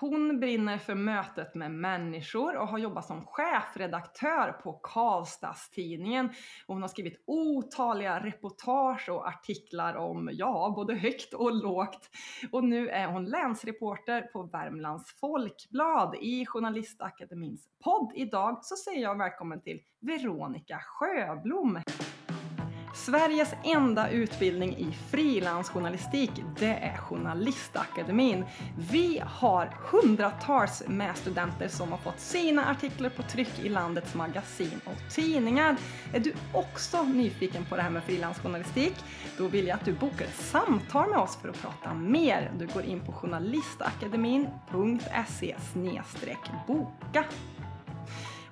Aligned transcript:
Hon 0.00 0.40
brinner 0.40 0.78
för 0.78 0.94
mötet 0.94 1.54
med 1.54 1.70
människor 1.70 2.56
och 2.56 2.68
har 2.68 2.78
jobbat 2.78 3.06
som 3.06 3.26
chefredaktör 3.26 4.52
på 4.52 4.72
Karlstadstidningen. 4.72 6.30
Hon 6.66 6.82
har 6.82 6.88
skrivit 6.88 7.22
otaliga 7.26 8.20
reportage 8.20 9.08
och 9.08 9.28
artiklar 9.28 9.94
om, 9.94 10.30
ja, 10.32 10.72
både 10.76 10.94
högt 10.94 11.34
och 11.34 11.54
lågt. 11.54 12.10
Och 12.52 12.64
nu 12.64 12.88
är 12.88 13.06
hon 13.06 13.24
länsreporter 13.24 14.22
på 14.22 14.42
Värmlands 14.42 15.20
Folkblad. 15.20 16.16
I 16.20 16.46
Journalistakademins 16.46 17.68
podd 17.84 18.12
idag 18.14 18.58
så 18.62 18.76
säger 18.76 19.02
jag 19.02 19.18
välkommen 19.18 19.62
till 19.62 19.80
Veronica 20.00 20.80
Sjöblom. 20.84 21.78
Sveriges 23.06 23.54
enda 23.64 24.10
utbildning 24.10 24.76
i 24.76 24.92
frilansjournalistik, 25.10 26.30
det 26.58 26.74
är 26.74 26.96
Journalistakademin. 26.96 28.44
Vi 28.90 29.22
har 29.26 29.76
hundratals 29.90 30.82
med 30.86 31.16
studenter 31.16 31.68
som 31.68 31.90
har 31.90 31.98
fått 31.98 32.20
sina 32.20 32.70
artiklar 32.70 33.10
på 33.10 33.22
tryck 33.22 33.58
i 33.58 33.68
landets 33.68 34.14
magasin 34.14 34.80
och 34.84 35.14
tidningar. 35.14 35.76
Är 36.14 36.20
du 36.20 36.34
också 36.52 37.02
nyfiken 37.02 37.64
på 37.64 37.76
det 37.76 37.82
här 37.82 37.90
med 37.90 38.04
frilansjournalistik? 38.04 38.94
Då 39.38 39.48
vill 39.48 39.66
jag 39.66 39.74
att 39.74 39.84
du 39.84 39.92
bokar 39.92 40.24
ett 40.24 40.36
samtal 40.36 41.10
med 41.10 41.18
oss 41.18 41.36
för 41.36 41.48
att 41.48 41.62
prata 41.62 41.94
mer. 41.94 42.52
Du 42.58 42.66
går 42.66 42.82
in 42.82 43.00
på 43.00 43.12
journalistakademin.se 43.12 45.56
boka. 46.66 47.24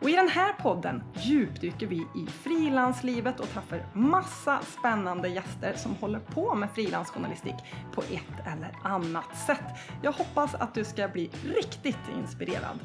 Och 0.05 0.11
i 0.11 0.13
den 0.17 0.29
här 0.29 0.53
podden 0.53 1.03
djupdyker 1.15 1.87
vi 1.87 1.97
i 1.97 2.27
frilanslivet 2.27 3.41
och 3.41 3.49
träffar 3.49 3.87
massa 3.95 4.61
spännande 4.63 5.29
gäster 5.29 5.75
som 5.75 5.95
håller 5.95 6.19
på 6.21 6.55
med 6.55 6.71
frilansjournalistik 6.71 7.55
på 7.93 8.03
ett 8.03 8.47
eller 8.47 8.77
annat 8.83 9.37
sätt. 9.47 9.65
Jag 10.03 10.13
hoppas 10.13 10.55
att 10.55 10.75
du 10.75 10.85
ska 10.85 11.09
bli 11.09 11.31
riktigt 11.45 12.09
inspirerad. 12.19 12.79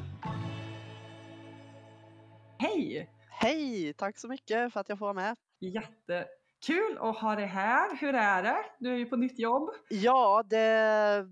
Hej! 2.58 3.10
Hej! 3.30 3.94
Tack 3.94 4.18
så 4.18 4.28
mycket 4.28 4.72
för 4.72 4.80
att 4.80 4.88
jag 4.88 4.98
får 4.98 5.06
vara 5.06 5.14
med. 5.14 5.36
Jätte 5.58 6.26
Kul 6.66 6.98
att 7.00 7.16
ha 7.16 7.36
dig 7.36 7.46
här. 7.46 7.96
Hur 8.00 8.14
är 8.14 8.42
det? 8.42 8.56
Du 8.78 8.92
är 8.92 8.96
ju 8.96 9.06
på 9.06 9.16
nytt 9.16 9.38
jobb. 9.38 9.70
Ja, 9.88 10.42
det, 10.46 10.56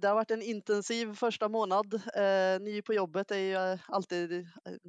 det 0.01 0.09
har 0.09 0.15
varit 0.15 0.31
en 0.31 0.43
intensiv 0.43 1.15
första 1.15 1.48
månad. 1.48 1.95
Eh, 1.95 2.61
ny 2.61 2.83
på 2.83 2.95
jobbet 2.95 3.31
är 3.31 3.39
ju 3.39 3.79
alltid 3.89 4.33
eh, 4.33 4.47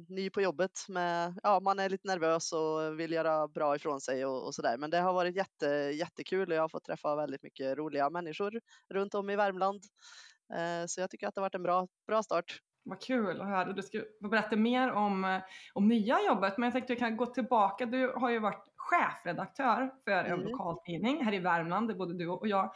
ny 0.08 0.30
på 0.30 0.40
jobbet. 0.40 0.70
Med, 0.88 1.40
ja, 1.42 1.60
man 1.60 1.78
är 1.78 1.88
lite 1.88 2.08
nervös 2.08 2.52
och 2.52 3.00
vill 3.00 3.12
göra 3.12 3.48
bra 3.48 3.76
ifrån 3.76 4.00
sig 4.00 4.26
och, 4.26 4.46
och 4.46 4.54
sådär. 4.54 4.76
Men 4.78 4.90
det 4.90 4.98
har 4.98 5.12
varit 5.12 5.36
jätte, 5.36 5.66
jättekul 5.94 6.50
och 6.50 6.56
jag 6.56 6.62
har 6.62 6.68
fått 6.68 6.84
träffa 6.84 7.16
väldigt 7.16 7.42
mycket 7.42 7.78
roliga 7.78 8.10
människor 8.10 8.60
runt 8.88 9.14
om 9.14 9.30
i 9.30 9.36
Värmland. 9.36 9.80
Eh, 10.54 10.86
så 10.86 11.00
jag 11.00 11.10
tycker 11.10 11.28
att 11.28 11.34
det 11.34 11.40
har 11.40 11.44
varit 11.44 11.54
en 11.54 11.62
bra, 11.62 11.88
bra 12.06 12.22
start. 12.22 12.60
Vad 12.82 13.00
kul 13.00 13.40
att 13.40 13.46
höra. 13.46 13.72
Du 13.72 13.82
ska 13.82 14.02
berätta 14.30 14.56
mer 14.56 14.92
om, 14.92 15.24
eh, 15.24 15.40
om 15.74 15.88
nya 15.88 16.22
jobbet, 16.26 16.58
men 16.58 16.66
jag 16.66 16.72
tänkte 16.72 16.92
att 16.92 17.00
jag 17.00 17.08
kan 17.08 17.16
gå 17.16 17.26
tillbaka. 17.26 17.86
Du 17.86 18.12
har 18.16 18.30
ju 18.30 18.38
varit 18.38 18.69
chefredaktör 18.80 19.90
för 20.04 20.24
en 20.24 20.32
mm. 20.32 20.48
lokaltidning 20.48 21.24
här 21.24 21.34
i 21.34 21.38
Värmland, 21.38 21.88
där 21.88 21.94
både 21.94 22.14
du 22.14 22.28
och 22.28 22.48
jag 22.48 22.72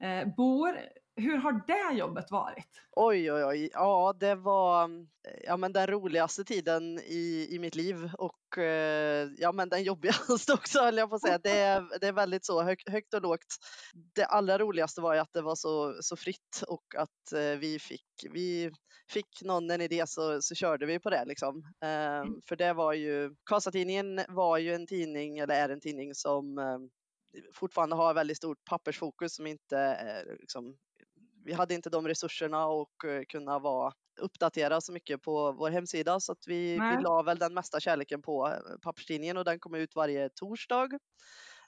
eh, 0.00 0.28
bor. 0.36 0.78
Hur 1.18 1.36
har 1.36 1.62
det 1.66 1.98
jobbet 1.98 2.30
varit? 2.30 2.82
Oj, 2.96 3.32
oj, 3.32 3.44
oj. 3.44 3.70
Ja, 3.72 4.14
det 4.20 4.34
var 4.34 4.90
ja, 5.44 5.56
men 5.56 5.72
den 5.72 5.86
roligaste 5.86 6.44
tiden 6.44 6.98
i, 6.98 7.48
i 7.50 7.58
mitt 7.58 7.74
liv 7.74 8.10
och 8.18 8.58
eh, 8.58 9.28
ja, 9.38 9.52
men 9.52 9.68
den 9.68 9.82
jobbigaste 9.82 10.52
också 10.54 10.80
höll 10.80 10.96
jag 10.96 11.10
på 11.10 11.16
att 11.16 11.22
säga. 11.22 11.38
Det 11.38 11.58
är, 11.58 11.98
det 12.00 12.06
är 12.06 12.12
väldigt 12.12 12.44
så 12.44 12.62
hög, 12.62 12.82
högt 12.86 13.14
och 13.14 13.22
lågt. 13.22 13.56
Det 14.14 14.24
allra 14.24 14.58
roligaste 14.58 15.00
var 15.00 15.14
ju 15.14 15.20
att 15.20 15.32
det 15.32 15.42
var 15.42 15.54
så, 15.54 15.96
så 16.00 16.16
fritt 16.16 16.62
och 16.68 16.94
att 16.96 17.32
eh, 17.32 17.58
vi 17.58 17.78
fick, 17.78 18.06
vi 18.32 18.70
fick 19.10 19.42
någon 19.42 19.70
en 19.70 19.80
idé 19.80 20.04
så, 20.06 20.42
så 20.42 20.54
körde 20.54 20.86
vi 20.86 20.98
på 20.98 21.10
det 21.10 21.24
liksom. 21.24 21.62
Eh, 21.82 22.18
mm. 22.18 22.40
För 22.48 22.56
det 22.56 22.72
var 22.72 22.92
ju, 22.92 23.34
Karlstad-Tidningen 23.50 24.24
var 24.28 24.58
ju 24.58 24.74
en 24.74 24.86
tidning, 24.86 25.38
eller 25.38 25.54
är 25.54 25.68
en 25.68 25.80
tidning 25.80 26.14
som 26.14 26.58
eh, 26.58 26.78
fortfarande 27.54 27.96
har 27.96 28.14
väldigt 28.14 28.36
stort 28.36 28.64
pappersfokus 28.64 29.34
som 29.34 29.46
inte 29.46 30.24
liksom, 30.40 30.76
vi 31.44 31.52
hade 31.52 31.74
inte 31.74 31.90
de 31.90 32.08
resurserna 32.08 32.66
och 32.66 33.04
uh, 33.04 33.22
kunna 33.28 33.58
vara 33.58 33.92
uppdatera 34.18 34.80
så 34.80 34.92
mycket 34.92 35.22
på 35.22 35.52
vår 35.52 35.70
hemsida 35.70 36.20
så 36.20 36.32
att 36.32 36.46
vi, 36.46 36.72
vi 36.72 37.02
la 37.02 37.22
väl 37.22 37.38
den 37.38 37.54
mesta 37.54 37.80
kärleken 37.80 38.22
på 38.22 38.48
eh, 38.48 38.78
papperstidningen 38.82 39.36
och 39.36 39.44
den 39.44 39.60
kom 39.60 39.74
ut 39.74 39.94
varje 39.94 40.28
torsdag. 40.28 40.88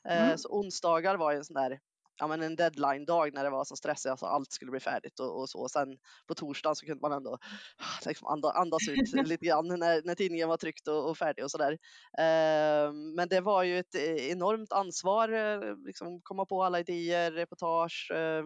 Eh, 0.08 0.24
mm. 0.24 0.38
Så 0.38 0.48
onsdagar 0.48 1.16
var 1.16 1.32
ju 1.32 1.38
en 1.38 1.44
sån 1.44 1.54
där 1.54 1.78
ja, 2.20 2.26
men 2.26 2.42
en 2.42 2.56
deadline-dag 2.56 3.34
när 3.34 3.44
det 3.44 3.50
var 3.50 3.64
så 3.64 3.76
stressigt, 3.76 4.10
alltså 4.10 4.26
allt 4.26 4.52
skulle 4.52 4.70
bli 4.70 4.80
färdigt 4.80 5.20
och, 5.20 5.40
och 5.40 5.50
så. 5.50 5.68
Sen 5.68 5.98
på 6.26 6.34
torsdagen 6.34 6.76
så 6.76 6.86
kunde 6.86 7.00
man 7.00 7.12
ändå 7.12 7.38
liksom 8.06 8.42
andas 8.54 8.88
ut 8.88 9.12
lite 9.28 9.46
grann 9.46 9.68
när, 9.68 10.02
när 10.04 10.14
tidningen 10.14 10.48
var 10.48 10.56
tryckt 10.56 10.88
och, 10.88 11.10
och 11.10 11.18
färdig 11.18 11.44
och 11.44 11.50
sådär. 11.50 11.72
Eh, 12.18 12.92
men 12.92 13.28
det 13.28 13.40
var 13.40 13.62
ju 13.62 13.78
ett 13.78 13.94
enormt 14.30 14.72
ansvar, 14.72 15.86
liksom 15.86 16.20
komma 16.22 16.46
på 16.46 16.62
alla 16.62 16.80
idéer, 16.80 17.30
reportage, 17.32 18.10
eh, 18.14 18.44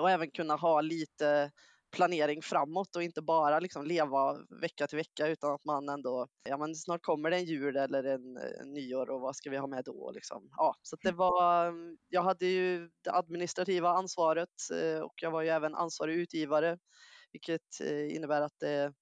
och 0.00 0.10
även 0.10 0.30
kunna 0.30 0.56
ha 0.56 0.80
lite 0.80 1.50
planering 1.96 2.42
framåt 2.42 2.96
och 2.96 3.02
inte 3.02 3.22
bara 3.22 3.60
liksom 3.60 3.84
leva 3.84 4.38
vecka 4.60 4.86
till 4.86 4.96
vecka 4.98 5.26
utan 5.28 5.54
att 5.54 5.64
man 5.64 5.88
ändå, 5.88 6.28
ja 6.44 6.56
men 6.56 6.74
snart 6.74 7.02
kommer 7.02 7.30
det 7.30 7.36
en 7.36 7.44
jul 7.44 7.76
eller 7.76 8.04
en, 8.04 8.36
en 8.36 8.72
nyår 8.72 9.10
och 9.10 9.20
vad 9.20 9.36
ska 9.36 9.50
vi 9.50 9.56
ha 9.56 9.66
med 9.66 9.84
då 9.84 10.10
liksom. 10.10 10.48
Ja, 10.56 10.74
så 10.82 10.96
det 11.02 11.12
var, 11.12 11.72
jag 12.08 12.22
hade 12.22 12.46
ju 12.46 12.90
det 13.04 13.12
administrativa 13.12 13.90
ansvaret 13.90 14.70
eh, 14.72 15.00
och 15.00 15.14
jag 15.22 15.30
var 15.30 15.42
ju 15.42 15.48
även 15.48 15.74
ansvarig 15.74 16.14
utgivare 16.14 16.78
vilket 17.32 17.80
eh, 17.80 18.16
innebär 18.16 18.42
att 18.42 18.58
det, 18.58 18.92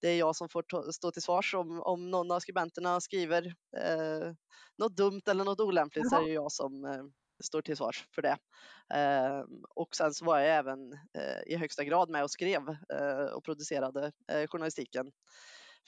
det 0.00 0.08
är 0.08 0.18
jag 0.18 0.36
som 0.36 0.48
får 0.48 0.92
stå 0.92 1.10
till 1.10 1.22
svars 1.22 1.54
om, 1.54 1.82
om 1.82 2.10
någon 2.10 2.30
av 2.30 2.40
skribenterna 2.40 3.00
skriver 3.00 3.46
eh, 3.76 4.32
något 4.78 4.96
dumt 4.96 5.22
eller 5.30 5.44
något 5.44 5.60
olämpligt 5.60 6.10
så 6.10 6.16
är 6.16 6.24
det 6.24 6.32
jag 6.32 6.52
som 6.52 6.84
eh, 6.84 7.04
står 7.44 7.62
till 7.62 7.76
svars 7.76 8.06
för 8.14 8.22
det. 8.22 8.38
Eh, 8.94 9.44
och 9.74 9.96
sen 9.96 10.14
så 10.14 10.24
var 10.24 10.38
jag 10.38 10.56
även 10.56 10.92
eh, 10.92 11.52
i 11.52 11.56
högsta 11.56 11.84
grad 11.84 12.10
med 12.10 12.22
och 12.22 12.30
skrev 12.30 12.68
eh, 12.68 13.34
och 13.34 13.44
producerade 13.44 14.12
eh, 14.32 14.46
journalistiken. 14.46 15.12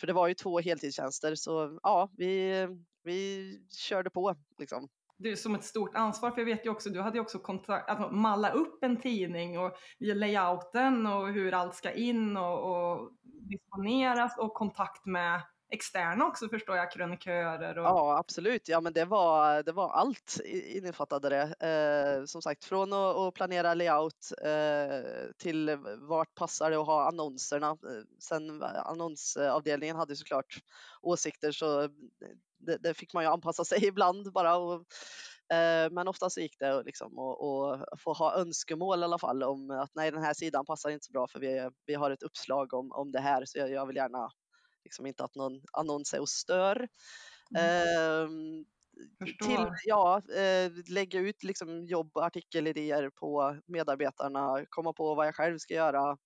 För 0.01 0.07
det 0.07 0.13
var 0.13 0.29
ju 0.29 0.35
två 0.35 0.61
heltidstjänster 0.61 1.35
så 1.35 1.79
ja, 1.83 2.11
vi, 2.17 2.67
vi 3.03 3.53
körde 3.71 4.11
på 4.11 4.35
liksom. 4.59 4.89
Det 5.21 5.29
är 5.29 5.37
som 5.37 5.55
ett 5.55 5.65
stort 5.65 5.95
ansvar, 5.95 6.31
för 6.31 6.39
jag 6.39 6.47
vet 6.47 6.67
ju 6.67 6.71
också, 6.71 6.91
du 6.91 7.01
hade 7.01 7.17
ju 7.17 7.23
också 7.23 7.39
kontakt, 7.39 7.89
alltså, 7.89 8.11
malla 8.11 8.51
upp 8.51 8.85
en 8.85 9.01
tidning 9.01 9.59
och 9.59 9.77
layouten 9.99 11.07
och 11.07 11.29
hur 11.29 11.55
allt 11.55 11.75
ska 11.75 11.93
in 11.93 12.37
och, 12.37 12.59
och 12.59 13.13
disponeras 13.23 14.39
och 14.39 14.55
kontakt 14.55 15.07
med 15.07 15.43
externa 15.71 16.27
också 16.27 16.49
förstår 16.49 16.77
jag, 16.77 16.93
krönikörer? 16.93 17.79
Och... 17.79 17.85
Ja 17.85 18.19
absolut, 18.19 18.69
ja 18.69 18.81
men 18.81 18.93
det 18.93 19.05
var, 19.05 19.63
det 19.63 19.73
var 19.73 19.91
allt 19.91 20.41
innefattade 20.45 21.29
det. 21.29 21.67
Eh, 21.69 22.25
som 22.25 22.43
sagt 22.43 22.65
från 22.65 22.93
att, 22.93 23.17
att 23.17 23.35
planera 23.35 23.75
layout 23.75 24.33
eh, 24.45 25.31
till 25.39 25.79
vart 25.97 26.35
passar 26.35 26.71
det 26.71 26.77
att 26.77 26.87
ha 26.87 27.09
annonserna. 27.09 27.71
Eh, 27.71 28.05
sen 28.19 28.63
annonsavdelningen 28.63 29.97
hade 29.97 30.17
såklart 30.17 30.59
åsikter 31.03 31.53
så 31.53 31.89
det, 32.59 32.77
det 32.77 32.95
fick 32.95 33.15
man 33.15 33.25
ju 33.25 33.31
anpassa 33.31 33.65
sig 33.65 33.79
ibland 33.87 34.33
bara. 34.33 34.57
Och, 34.57 34.85
eh, 35.57 35.91
men 35.91 36.09
ofta 36.09 36.31
så 36.31 36.41
gick 36.41 36.59
det 36.59 36.83
liksom 36.83 37.19
att 37.19 38.01
få 38.01 38.13
ha 38.13 38.35
önskemål 38.35 39.01
i 39.01 39.05
alla 39.05 39.19
fall 39.19 39.43
om 39.43 39.71
att 39.71 39.91
nej 39.95 40.11
den 40.11 40.23
här 40.23 40.35
sidan 40.35 40.65
passar 40.65 40.91
inte 40.91 41.07
så 41.07 41.13
bra 41.13 41.27
för 41.27 41.41
vi, 41.41 41.71
vi 41.87 41.95
har 41.95 42.11
ett 42.11 42.23
uppslag 42.23 42.75
om, 42.75 42.93
om 42.93 43.13
det 43.13 43.21
här 43.21 43.45
så 43.45 43.59
jag, 43.59 43.71
jag 43.71 43.87
vill 43.87 43.97
gärna 43.97 44.31
liksom 44.89 45.07
inte 45.07 45.25
att 45.25 45.35
någon 45.35 45.61
annons 45.73 46.15
är 46.15 46.21
och 46.21 46.29
stör. 46.29 46.89
Mm. 47.57 47.65
Eh, 47.65 48.29
till, 49.47 49.67
ja, 49.85 50.23
eh, 50.35 50.73
lägga 50.89 51.21
ut 51.21 51.43
liksom 51.43 51.87
jobb 51.87 52.11
och 52.15 52.25
artikelidéer 52.25 53.11
på 53.11 53.57
medarbetarna, 53.67 54.65
komma 54.69 54.93
på 54.93 55.15
vad 55.15 55.27
jag 55.27 55.35
själv 55.35 55.59
ska 55.59 55.75
göra 55.75 56.17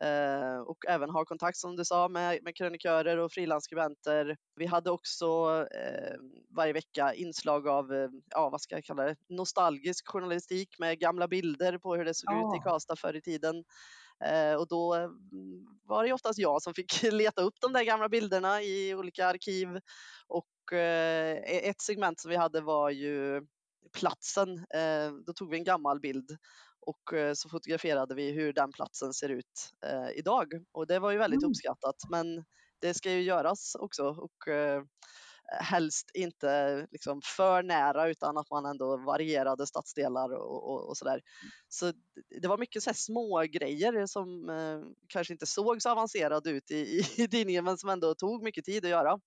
eh, 0.00 0.58
och 0.58 0.78
även 0.88 1.10
ha 1.10 1.24
kontakt 1.24 1.56
som 1.58 1.76
du 1.76 1.84
sa 1.84 2.08
med, 2.08 2.42
med 2.42 2.56
krönikörer 2.56 3.16
och 3.16 3.32
frilansskribenter. 3.32 4.36
Vi 4.56 4.66
hade 4.66 4.90
också 4.90 5.26
eh, 5.74 6.16
varje 6.56 6.72
vecka 6.72 7.14
inslag 7.14 7.68
av, 7.68 7.92
eh, 7.92 8.08
ja 8.30 8.50
vad 8.50 8.60
ska 8.60 8.74
jag 8.74 8.84
kalla 8.84 9.04
det, 9.04 9.16
nostalgisk 9.28 10.08
journalistik 10.08 10.78
med 10.78 10.98
gamla 10.98 11.28
bilder 11.28 11.78
på 11.78 11.96
hur 11.96 12.04
det 12.04 12.14
såg 12.14 12.34
ja. 12.34 12.54
ut 12.54 12.60
i 12.60 12.64
Karlstad 12.64 12.96
förr 12.96 13.16
i 13.16 13.22
tiden. 13.22 13.64
Eh, 14.24 14.54
och 14.54 14.68
då 14.68 14.94
mm, 14.94 15.66
var 15.84 16.04
det 16.04 16.12
oftast 16.12 16.38
jag 16.38 16.62
som 16.62 16.74
fick 16.74 17.02
leta 17.12 17.42
upp 17.42 17.54
de 17.60 17.72
där 17.72 17.84
gamla 17.84 18.08
bilderna 18.08 18.62
i 18.62 18.94
olika 18.94 19.26
arkiv. 19.26 19.68
Och 20.26 20.72
eh, 20.72 21.36
e-, 21.36 21.68
ett 21.68 21.80
segment 21.80 22.20
som 22.20 22.30
vi 22.30 22.36
hade 22.36 22.60
var 22.60 22.90
ju 22.90 23.46
platsen. 23.92 24.48
Eh, 24.58 25.12
då 25.26 25.32
tog 25.32 25.50
vi 25.50 25.56
en 25.56 25.64
gammal 25.64 26.00
bild 26.00 26.36
och 26.86 27.14
så 27.34 27.48
fotograferade 27.48 28.14
vi 28.14 28.32
hur 28.32 28.52
den 28.52 28.72
platsen 28.72 29.12
ser 29.12 29.28
ut 29.28 29.70
idag. 30.14 30.52
Och 30.72 30.86
det 30.86 30.98
var 30.98 31.10
ju 31.10 31.18
väldigt 31.18 31.42
mm. 31.42 31.50
uppskattat. 31.50 31.96
Men 32.10 32.44
det 32.80 32.94
ska 32.94 33.12
ju 33.12 33.22
göras 33.22 33.74
också. 33.74 34.04
Och 34.04 34.48
helst 35.50 36.10
inte 36.14 36.86
liksom 36.90 37.20
för 37.36 37.62
nära 37.62 38.08
utan 38.08 38.38
att 38.38 38.50
man 38.50 38.66
ändå 38.66 38.96
varierade 38.96 39.66
stadsdelar 39.66 40.32
och, 40.32 40.70
och, 40.70 40.88
och 40.88 40.96
sådär. 40.96 41.20
Så 41.68 41.92
det 42.42 42.48
var 42.48 42.58
mycket 42.58 42.82
så 42.82 42.94
små 42.94 43.40
grejer 43.40 44.06
som 44.06 44.48
eh, 44.48 44.80
kanske 45.08 45.32
inte 45.32 45.46
såg 45.46 45.82
så 45.82 45.90
avancerade 45.90 46.50
ut 46.50 46.70
i, 46.70 47.04
i 47.16 47.28
tidningen 47.30 47.64
men 47.64 47.78
som 47.78 47.90
ändå 47.90 48.14
tog 48.14 48.42
mycket 48.42 48.64
tid 48.64 48.84
att 48.84 48.90
göra. 48.90 49.18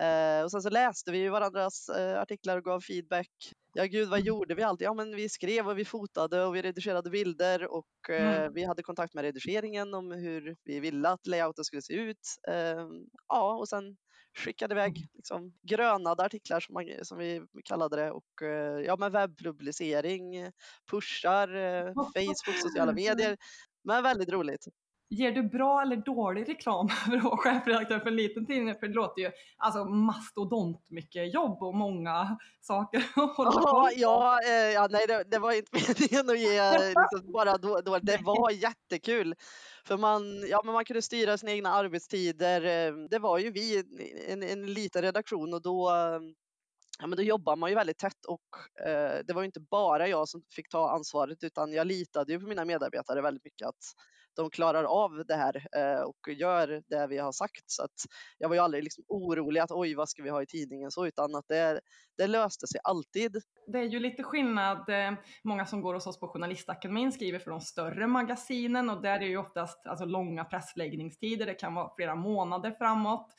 Eh, 0.00 0.44
och 0.44 0.50
sen 0.50 0.62
så 0.62 0.70
läste 0.70 1.12
vi 1.12 1.28
varandras 1.28 1.88
eh, 1.88 2.20
artiklar 2.20 2.56
och 2.56 2.64
gav 2.64 2.80
feedback. 2.80 3.30
Ja 3.74 3.84
gud, 3.84 4.08
vad 4.08 4.18
mm. 4.18 4.26
gjorde 4.26 4.54
vi 4.54 4.62
alltid? 4.62 4.86
Ja 4.86 4.94
men 4.94 5.16
vi 5.16 5.28
skrev 5.28 5.68
och 5.68 5.78
vi 5.78 5.84
fotade 5.84 6.44
och 6.44 6.54
vi 6.54 6.62
redigerade 6.62 7.10
bilder 7.10 7.72
och 7.72 8.10
eh, 8.10 8.36
mm. 8.36 8.52
vi 8.54 8.64
hade 8.64 8.82
kontakt 8.82 9.14
med 9.14 9.22
redigeringen 9.22 9.94
om 9.94 10.12
hur 10.12 10.56
vi 10.64 10.80
ville 10.80 11.08
att 11.08 11.26
layouten 11.26 11.64
skulle 11.64 11.82
se 11.82 11.94
ut. 11.94 12.26
Eh, 12.48 12.86
ja, 13.28 13.54
och 13.54 13.68
sen 13.68 13.96
skickade 14.36 14.74
iväg 14.74 14.96
mm. 14.96 15.08
liksom, 15.14 15.52
grönade 15.62 16.24
artiklar 16.24 16.60
som, 16.60 16.72
man, 16.74 16.84
som 17.02 17.18
vi 17.18 17.42
kallade 17.64 17.96
det 17.96 18.10
och 18.10 18.42
eh, 18.42 18.80
ja, 18.80 18.96
men 18.96 19.12
webbpublicering, 19.12 20.52
pushar, 20.90 21.54
eh, 21.54 21.86
Facebook, 21.94 22.58
sociala 22.62 22.92
medier. 22.92 23.36
Men 23.84 24.02
väldigt 24.02 24.32
roligt. 24.32 24.66
Ger 25.08 25.32
du 25.32 25.42
bra 25.42 25.82
eller 25.82 25.96
dålig 25.96 26.48
reklam 26.48 26.88
för 27.06 27.16
att 27.16 27.24
vara 27.24 27.36
chefredaktör 27.36 28.00
för 28.00 28.08
en 28.08 28.16
liten 28.16 28.46
tidning? 28.46 28.74
För 28.74 28.86
det 28.86 28.94
låter 28.94 29.22
ju 29.22 29.30
alltså 29.56 29.84
mastodont 29.84 30.90
mycket 30.90 31.34
jobb 31.34 31.62
och 31.62 31.74
många 31.74 32.38
saker 32.60 32.98
att 33.16 33.36
hålla 33.36 33.50
på 33.50 33.90
ja, 33.96 34.40
eh, 34.46 34.72
ja, 34.72 34.88
nej 34.90 35.06
det, 35.06 35.24
det, 35.24 35.38
var 35.38 35.52
inte 35.52 35.70
meningen 35.98 36.30
att 36.30 36.38
ge 36.38 36.78
liksom, 36.78 37.32
bara 37.32 37.58
då, 37.58 37.80
då. 37.80 37.98
Det 37.98 38.20
var 38.22 38.50
jättekul. 38.50 39.34
För 39.84 39.96
man, 39.96 40.48
ja, 40.48 40.62
men 40.64 40.74
man 40.74 40.84
kunde 40.84 41.02
styra 41.02 41.38
sina 41.38 41.52
egna 41.52 41.72
arbetstider. 41.72 42.88
Eh, 42.88 42.94
det 43.10 43.18
var 43.18 43.38
ju 43.38 43.50
vi, 43.50 43.84
en, 44.28 44.42
en 44.42 44.74
liten 44.74 45.02
redaktion 45.02 45.54
och 45.54 45.62
då 45.62 45.90
ja, 46.98 47.06
men 47.06 47.16
då 47.16 47.22
jobbar 47.22 47.56
man 47.56 47.70
ju 47.70 47.76
väldigt 47.76 47.98
tätt 47.98 48.24
och 48.28 48.86
eh, 48.86 49.18
det 49.26 49.32
var 49.32 49.44
inte 49.44 49.60
bara 49.60 50.08
jag 50.08 50.28
som 50.28 50.42
fick 50.50 50.68
ta 50.68 50.90
ansvaret 50.90 51.44
utan 51.44 51.72
jag 51.72 51.86
litade 51.86 52.32
ju 52.32 52.40
på 52.40 52.46
mina 52.46 52.64
medarbetare 52.64 53.22
väldigt 53.22 53.44
mycket 53.44 53.68
att 53.68 53.84
de 54.36 54.50
klarar 54.50 54.84
av 54.84 55.24
det 55.26 55.34
här 55.34 55.56
eh, 55.76 56.00
och 56.00 56.28
gör 56.28 56.82
det 56.86 57.06
vi 57.06 57.18
har 57.18 57.32
sagt. 57.32 57.62
Så 57.66 57.84
att 57.84 58.04
jag 58.38 58.48
var 58.48 58.56
ju 58.56 58.62
aldrig 58.62 58.84
liksom 58.84 59.04
orolig 59.08 59.60
att 59.60 59.70
oj, 59.70 59.94
vad 59.94 60.08
ska 60.08 60.22
vi 60.22 60.30
ha 60.30 60.42
i 60.42 60.46
tidningen 60.46 60.90
så, 60.90 61.06
utan 61.06 61.34
att 61.34 61.48
det, 61.48 61.80
det 62.18 62.26
löste 62.26 62.66
sig 62.66 62.80
alltid. 62.84 63.36
Det 63.66 63.78
är 63.78 63.84
ju 63.84 63.98
lite 63.98 64.22
skillnad. 64.22 64.88
Eh, 64.88 65.12
många 65.44 65.66
som 65.66 65.80
går 65.80 65.94
hos 65.94 66.06
oss 66.06 66.20
på 66.20 66.28
Journalistakademin 66.28 67.12
skriver 67.12 67.38
för 67.38 67.50
de 67.50 67.60
större 67.60 68.06
magasinen 68.06 68.90
och 68.90 69.02
där 69.02 69.20
är 69.20 69.26
ju 69.26 69.36
oftast 69.36 69.86
alltså, 69.86 70.04
långa 70.04 70.44
pressläggningstider. 70.44 71.46
Det 71.46 71.54
kan 71.54 71.74
vara 71.74 71.94
flera 71.96 72.14
månader 72.14 72.70
framåt. 72.70 73.34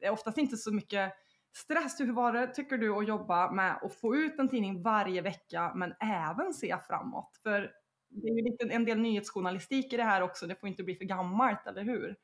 Det 0.00 0.06
är 0.06 0.10
oftast 0.10 0.38
inte 0.38 0.56
så 0.56 0.74
mycket 0.74 1.12
stress. 1.56 2.00
Hur 2.00 2.12
var 2.12 2.32
det, 2.32 2.46
tycker 2.46 2.78
du, 2.78 2.96
att 2.96 3.08
jobba 3.08 3.50
med 3.50 3.78
att 3.82 3.94
få 3.94 4.16
ut 4.16 4.38
en 4.38 4.48
tidning 4.48 4.82
varje 4.82 5.22
vecka 5.22 5.72
men 5.74 5.94
även 6.00 6.54
se 6.54 6.76
framåt? 6.88 7.38
För 7.42 7.70
det 8.12 8.28
är 8.28 8.34
ju 8.34 8.42
lite 8.42 8.74
en 8.74 8.84
del 8.84 8.98
nyhetsjournalistik 8.98 9.92
i 9.92 9.96
det 9.96 10.02
här 10.02 10.22
också. 10.22 10.46
Det 10.46 10.60
får 10.60 10.68
inte 10.68 10.82
bli 10.82 10.94
för 10.94 11.04
gammalt, 11.04 11.66
eller 11.66 11.82
hur? 11.82 12.16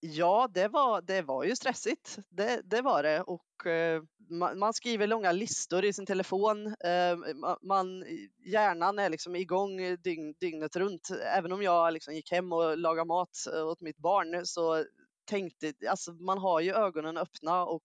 Ja, 0.00 0.48
det 0.54 0.68
var, 0.68 1.02
det 1.02 1.22
var 1.22 1.44
ju 1.44 1.56
stressigt. 1.56 2.18
Det, 2.28 2.60
det 2.64 2.82
var 2.82 3.02
det. 3.02 3.22
Och, 3.22 3.66
eh, 3.66 4.02
man, 4.30 4.58
man, 4.58 4.74
skriver 4.74 5.06
långa 5.06 5.32
listor 5.32 5.84
i 5.84 5.92
sin 5.92 6.06
telefon. 6.06 6.66
Eh, 6.66 7.18
man, 7.62 8.04
hjärnan 8.44 8.98
är 8.98 9.10
liksom 9.10 9.36
igång 9.36 9.96
dygn, 10.04 10.34
dygnet 10.40 10.76
runt. 10.76 11.10
Även 11.36 11.52
om 11.52 11.62
jag 11.62 11.92
liksom 11.92 12.14
gick 12.14 12.30
hem 12.32 12.52
och 12.52 12.78
lagade 12.78 13.08
mat 13.08 13.46
eh, 13.54 13.66
åt 13.66 13.80
mitt 13.80 13.98
barn 13.98 14.46
så 14.46 14.84
tänkte 15.26 15.72
alltså 15.90 16.12
man 16.12 16.38
har 16.38 16.60
ju 16.60 16.74
ögonen 16.74 17.16
öppna 17.16 17.64
och 17.64 17.84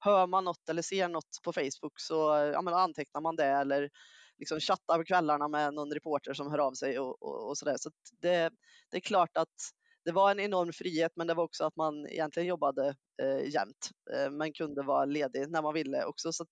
hör 0.00 0.26
man 0.26 0.44
något 0.44 0.68
eller 0.68 0.82
ser 0.82 1.08
något 1.08 1.40
på 1.44 1.52
Facebook 1.52 2.00
så 2.00 2.50
ja, 2.54 2.62
men 2.62 2.74
antecknar 2.74 3.20
man 3.20 3.36
det 3.36 3.46
eller 3.46 3.90
liksom 4.38 4.60
chattar 4.60 4.98
på 4.98 5.04
kvällarna 5.04 5.48
med 5.48 5.74
någon 5.74 5.92
reporter 5.92 6.34
som 6.34 6.50
hör 6.50 6.58
av 6.58 6.72
sig 6.72 6.98
och, 6.98 7.22
och, 7.22 7.48
och 7.48 7.58
sådär. 7.58 7.76
Så, 7.78 7.90
det, 8.20 8.50
det 8.90 8.96
är 8.96 9.00
klart 9.00 9.36
att 9.36 9.72
det 10.06 10.12
var 10.12 10.30
en 10.30 10.40
enorm 10.40 10.72
frihet 10.72 11.12
men 11.16 11.26
det 11.26 11.34
var 11.34 11.44
också 11.44 11.64
att 11.64 11.76
man 11.76 12.06
egentligen 12.08 12.46
jobbade 12.46 12.94
eh, 13.22 13.48
jämt 13.54 13.90
eh, 14.14 14.30
men 14.30 14.52
kunde 14.52 14.82
vara 14.82 15.04
ledig 15.04 15.50
när 15.50 15.62
man 15.62 15.74
ville 15.74 16.04
också. 16.04 16.32
Så 16.32 16.46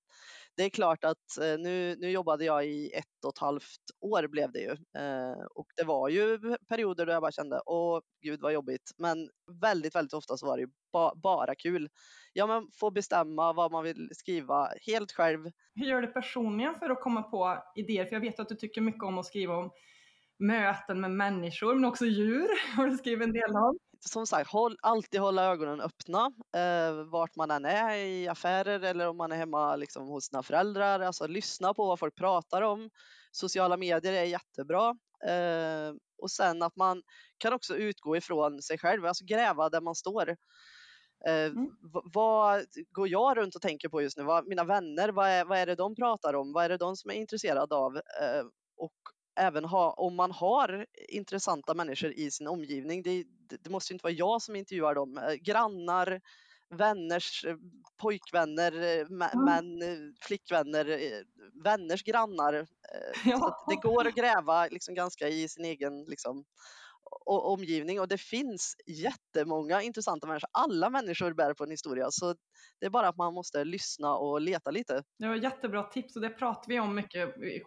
det 0.56 0.62
är 0.65 0.71
klart 0.71 1.05
att 1.05 1.39
eh, 1.41 1.59
nu, 1.59 1.97
nu 1.99 2.11
jobbade 2.11 2.45
jag 2.45 2.67
i 2.67 2.91
ett 2.91 3.25
och 3.25 3.33
ett 3.33 3.39
halvt 3.39 3.85
år 4.01 4.29
blev 4.29 4.53
det 4.53 4.59
ju 4.59 4.71
eh, 4.71 5.45
och 5.55 5.67
det 5.77 5.85
var 5.85 6.09
ju 6.09 6.39
perioder 6.69 7.06
då 7.06 7.12
jag 7.12 7.23
bara 7.23 7.33
kände 7.33 7.61
åh 7.67 8.01
gud 8.23 8.41
vad 8.41 8.53
jobbigt 8.53 8.91
men 8.99 9.31
väldigt 9.61 9.95
väldigt 9.95 10.15
ofta 10.15 10.37
så 10.37 10.47
var 10.47 10.57
det 10.57 10.62
ju 10.62 10.69
ba, 10.93 11.15
bara 11.15 11.55
kul. 11.55 11.89
Ja 12.33 12.47
men 12.47 12.69
få 12.81 12.91
bestämma 12.91 13.53
vad 13.53 13.73
man 13.73 13.85
vill 13.85 14.09
skriva 14.12 14.69
helt 14.87 15.12
själv. 15.12 15.50
Hur 15.75 15.87
gör 15.87 16.03
du 16.03 16.07
personligen 16.09 16.75
för 16.75 16.91
att 16.91 17.03
komma 17.03 17.23
på 17.23 17.62
idéer? 17.77 18.05
För 18.05 18.12
jag 18.12 18.21
vet 18.21 18.41
att 18.41 18.49
du 18.49 18.55
tycker 18.55 18.81
mycket 18.81 19.05
om 19.05 19.19
att 19.19 19.27
skriva 19.27 19.57
om 19.57 19.71
möten 20.39 21.01
med 21.01 21.11
människor 21.11 21.75
men 21.75 21.85
också 21.85 22.05
djur 22.05 22.49
har 22.77 22.87
du 22.87 22.97
skrivit 22.97 23.27
en 23.27 23.33
del 23.33 23.51
om. 23.51 23.79
Som 24.01 24.27
sagt, 24.27 24.51
håll, 24.51 24.77
alltid 24.83 25.21
hålla 25.21 25.45
ögonen 25.45 25.81
öppna 25.81 26.33
eh, 26.57 27.05
vart 27.11 27.37
man 27.37 27.51
än 27.51 27.65
är 27.65 27.97
i 27.97 28.29
affärer 28.29 28.81
eller 28.81 29.09
om 29.09 29.17
man 29.17 29.33
är 29.33 29.37
hemma 29.37 29.77
liksom, 29.77 30.07
hos 30.07 30.25
sina 30.25 30.43
föräldrar. 30.43 31.01
Alltså 31.01 31.27
lyssna 31.27 31.75
på 31.75 31.87
vad 31.87 31.99
folk 31.99 32.17
pratar 32.17 32.63
om. 32.63 32.91
Sociala 33.33 33.77
medier 33.77 34.13
är 34.13 34.25
jättebra. 34.25 34.97
Eh, 35.27 35.95
och 36.23 36.31
sen 36.31 36.63
att 36.63 36.77
man 36.77 37.03
kan 37.39 37.53
också 37.53 37.77
utgå 37.77 38.17
ifrån 38.17 38.63
sig 38.63 38.79
själv, 38.79 39.07
alltså 39.07 39.25
gräva 39.25 39.69
där 39.69 39.81
man 39.81 39.95
står. 39.95 40.29
Eh, 41.27 41.45
mm. 41.47 41.71
Vad 42.13 42.65
går 42.91 43.09
jag 43.09 43.37
runt 43.37 43.55
och 43.55 43.63
tänker 43.63 43.89
på 43.89 44.03
just 44.03 44.17
nu? 44.17 44.23
Vad, 44.23 44.49
mina 44.49 44.65
vänner, 44.65 45.09
vad 45.09 45.29
är, 45.29 45.45
vad 45.45 45.59
är 45.59 45.67
det 45.67 45.75
de 45.75 45.95
pratar 45.95 46.35
om? 46.35 46.53
Vad 46.53 46.65
är 46.65 46.69
det 46.69 46.77
de 46.77 46.97
som 46.97 47.11
är 47.11 47.15
intresserade 47.15 47.75
av? 47.75 47.97
Eh, 47.97 48.45
och 48.77 48.95
även 49.37 49.65
ha, 49.65 49.91
om 49.93 50.17
man 50.17 50.31
har 50.31 50.87
intressanta 51.09 51.75
människor 51.75 52.13
i 52.13 52.31
sin 52.31 52.47
omgivning, 52.47 53.03
det, 53.03 53.25
det 53.63 53.71
måste 53.71 53.93
inte 53.93 54.03
vara 54.03 54.13
jag 54.13 54.43
som 54.43 54.57
intervjuar 54.57 54.95
dem, 54.95 55.19
eh, 55.19 55.35
grannar, 55.35 56.21
vänners 56.71 57.45
eh, 57.45 57.57
pojkvänner, 58.03 58.73
eh, 59.01 59.09
män, 59.45 59.83
flickvänner, 60.21 60.87
vänners 61.65 62.03
grannar. 62.03 62.67
Ja. 63.25 63.65
det 63.69 63.89
går 63.89 64.07
att 64.07 64.15
gräva 64.15 64.67
liksom 64.67 64.95
ganska 64.95 65.29
i 65.29 65.49
sin 65.49 65.65
egen 65.65 66.05
liksom, 66.05 66.45
och 67.20 67.52
omgivning 67.52 68.00
och 68.00 68.08
det 68.08 68.19
finns 68.19 68.76
jättemånga 68.87 69.82
intressanta 69.82 70.26
människor. 70.26 70.49
Alla 70.52 70.90
människor 70.90 71.32
bär 71.32 71.55
på 71.55 71.64
en 71.64 71.70
historia 71.70 72.06
så 72.11 72.34
det 72.81 72.87
är 72.87 72.90
bara 72.90 73.08
att 73.08 73.16
man 73.16 73.34
måste 73.34 73.64
lyssna 73.64 74.16
och 74.16 74.40
leta 74.40 74.70
lite. 74.70 75.02
Det 75.19 75.28
var 75.28 75.34
jättebra 75.34 75.82
tips 75.82 76.16
och 76.16 76.22
det 76.22 76.31
pratar 76.31 76.69
vi 76.69 76.81
om 76.81 76.94
mycket 76.94 77.37
i 77.38 77.61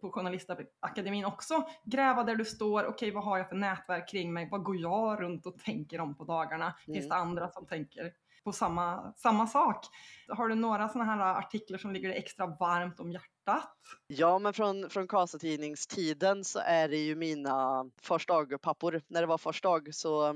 på 0.00 0.12
Journalistakademin 0.12 1.24
också. 1.24 1.64
Gräva 1.84 2.24
där 2.24 2.36
du 2.36 2.44
står, 2.44 2.84
okej 2.84 2.94
okay, 2.94 3.10
vad 3.10 3.24
har 3.24 3.38
jag 3.38 3.48
för 3.48 3.56
nätverk 3.56 4.10
kring 4.10 4.32
mig? 4.32 4.48
Vad 4.50 4.62
går 4.62 4.76
jag 4.76 5.22
runt 5.22 5.46
och 5.46 5.58
tänker 5.58 6.00
om 6.00 6.16
på 6.16 6.24
dagarna? 6.24 6.64
Mm. 6.64 6.94
Finns 6.94 7.08
det 7.08 7.14
andra 7.14 7.48
som 7.48 7.66
tänker 7.66 8.12
på 8.44 8.52
samma, 8.52 9.12
samma 9.16 9.46
sak. 9.46 9.86
Har 10.28 10.48
du 10.48 10.54
några 10.54 10.88
sådana 10.88 11.14
här 11.14 11.38
artiklar 11.38 11.78
som 11.78 11.92
ligger 11.92 12.10
extra 12.10 12.46
varmt 12.46 13.00
om 13.00 13.12
hjärtat? 13.12 13.72
Ja, 14.06 14.38
men 14.38 14.52
från, 14.52 14.90
från 14.90 15.08
Kasatidningstiden 15.08 16.44
så 16.44 16.58
är 16.58 16.88
det 16.88 16.96
ju 16.96 17.16
mina 17.16 17.84
fars 18.02 18.26
pappor 18.62 19.02
När 19.08 19.20
det 19.20 19.26
var 19.26 19.38
fars 19.38 19.60
dag 19.60 19.94
så 19.94 20.28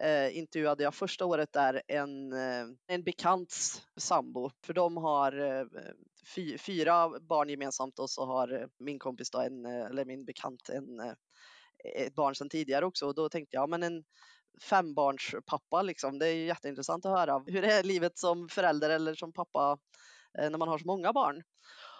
eh, 0.00 0.38
intervjuade 0.38 0.82
jag 0.82 0.94
första 0.94 1.26
året 1.26 1.52
där 1.52 1.82
en, 1.88 2.32
eh, 2.32 2.66
en 2.86 3.02
bekants 3.02 3.82
sambo. 3.96 4.50
För 4.64 4.74
de 4.74 4.96
har 4.96 5.40
eh, 5.40 5.66
fy, 6.34 6.58
fyra 6.58 7.20
barn 7.20 7.48
gemensamt 7.48 7.98
och 7.98 8.10
så 8.10 8.26
har 8.26 8.60
eh, 8.60 8.66
min 8.78 8.98
kompis 8.98 9.30
då 9.30 9.40
en, 9.40 9.66
eller 9.66 10.04
min 10.04 10.24
bekant 10.24 10.68
en, 10.68 11.00
ett 11.96 12.14
barn 12.14 12.34
sedan 12.34 12.48
tidigare 12.48 12.86
också. 12.86 13.06
Och 13.06 13.14
då 13.14 13.28
tänkte 13.28 13.56
jag, 13.56 13.68
men 13.68 13.82
en 13.82 14.04
fembarnspappa 14.62 15.82
liksom. 15.82 16.18
Det 16.18 16.28
är 16.28 16.34
jätteintressant 16.34 17.06
att 17.06 17.18
höra 17.18 17.42
hur 17.46 17.62
det 17.62 17.72
är 17.72 17.82
livet 17.82 18.18
som 18.18 18.48
förälder 18.48 18.90
eller 18.90 19.14
som 19.14 19.32
pappa 19.32 19.78
eh, 20.38 20.50
när 20.50 20.58
man 20.58 20.68
har 20.68 20.78
så 20.78 20.86
många 20.86 21.12
barn. 21.12 21.42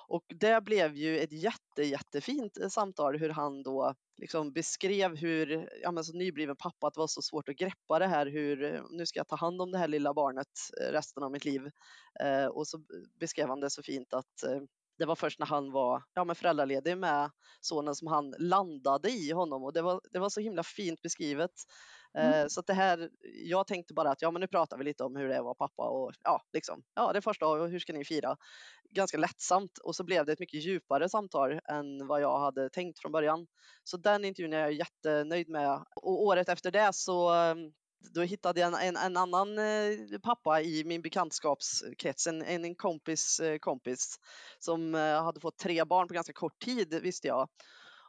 Och 0.09 0.25
det 0.29 0.65
blev 0.65 0.97
ju 0.97 1.19
ett 1.19 1.33
jätte, 1.33 1.83
jättefint 1.83 2.59
eh, 2.59 2.69
samtal 2.69 3.19
hur 3.19 3.31
han 3.31 3.62
då 3.62 3.95
liksom 4.17 4.53
beskrev 4.53 5.17
hur, 5.17 5.69
ja 5.83 5.93
men 5.93 6.05
som 6.05 6.19
nybliven 6.19 6.57
pappa, 6.57 6.87
att 6.87 6.95
det 6.95 7.00
var 7.00 7.07
så 7.07 7.23
svårt 7.23 7.49
att 7.49 7.57
greppa 7.57 7.99
det 7.99 8.07
här, 8.07 8.27
hur 8.27 8.62
eh, 8.62 8.83
nu 8.91 9.07
ska 9.07 9.19
jag 9.19 9.29
ta 9.29 9.37
hand 9.37 9.62
om 9.62 9.71
det 9.71 9.79
här 9.79 9.88
lilla 9.88 10.15
barnet 10.15 10.49
resten 10.91 11.23
av 11.23 11.33
mitt 11.33 11.45
liv. 11.45 11.71
Eh, 12.21 12.47
och 12.47 12.69
så 12.69 12.79
beskrev 13.21 13.49
han 13.49 13.61
det 13.61 13.71
så 13.71 13.83
fint 13.83 14.15
att 14.15 14.43
eh, 14.43 14.61
det 14.99 15.07
var 15.07 15.17
först 15.17 15.38
när 15.38 15.47
han 15.47 15.73
var 15.73 16.03
ja, 16.15 16.25
men 16.25 16.37
föräldraledig 16.37 16.99
med 16.99 17.31
sonen 17.61 17.95
som 17.95 18.09
han 18.09 18.35
landade 18.38 19.11
i 19.11 19.31
honom 19.33 19.65
och 19.65 19.73
det 19.73 19.83
var, 19.83 20.00
det 20.12 20.19
var 20.19 20.29
så 20.29 20.41
himla 20.41 20.62
fint 20.62 21.03
beskrivet. 21.03 21.50
Mm. 22.15 22.33
Eh, 22.33 22.47
så 22.49 22.61
att 22.61 22.67
det 22.67 22.75
här, 22.75 23.11
jag 23.45 23.67
tänkte 23.67 23.95
bara 23.95 24.11
att 24.11 24.23
ja, 24.23 24.31
men 24.31 24.41
nu 24.41 24.47
pratar 24.47 24.79
vi 24.79 24.85
lite 24.85 25.05
om 25.05 25.17
hur 25.17 25.29
det 25.29 25.35
är 25.35 25.38
att 25.38 25.45
vara 25.45 25.55
pappa 25.55 25.83
och 25.88 26.12
ja, 26.25 26.43
liksom, 26.53 26.83
ja, 26.95 27.12
det 27.12 27.19
är 27.19 27.21
första 27.21 27.47
och 27.47 27.69
hur 27.69 27.79
ska 27.79 27.93
ni 27.93 28.05
fira? 28.05 28.37
Ganska 28.91 29.19
lättsamt 29.19 29.79
och 29.79 29.97
så 29.97 30.05
blev 30.05 30.27
det 30.27 30.33
ett 30.33 30.38
mycket 30.38 30.65
djupare 30.65 31.09
samtal 31.09 31.61
än 31.65 32.07
vad 32.07 32.21
jag 32.23 32.38
hade 32.38 32.71
tänkt 32.71 32.99
från 32.99 33.12
början. 33.12 33.47
Så 33.85 33.97
den 33.97 34.25
intervjun 34.25 34.53
är 34.53 34.59
jag 34.59 34.73
jättenöjd 34.73 35.49
med 35.49 35.85
och 35.97 36.23
året 36.23 36.49
efter 36.49 36.71
det 36.71 36.91
så 36.93 37.31
ehm, 37.31 37.73
då 38.15 38.23
hittade 38.23 38.61
jag 38.61 38.69
en, 38.69 38.75
en, 38.75 38.97
en 38.97 39.17
annan 39.17 39.59
eh, 39.59 40.19
pappa 40.23 40.62
i 40.62 40.85
min 40.85 41.03
bekantskapskrets, 41.03 42.27
en, 42.27 42.43
en 42.43 42.75
kompis 42.75 43.41
eh, 43.41 43.59
kompis 43.59 44.19
som 44.59 44.95
hade 44.95 45.41
fått 45.41 45.59
tre 45.59 45.85
barn 45.85 46.09
på 46.09 46.15
ganska 46.15 46.33
kort 46.33 46.59
tid 46.65 47.00
visste 47.03 47.29
jag. 47.29 47.49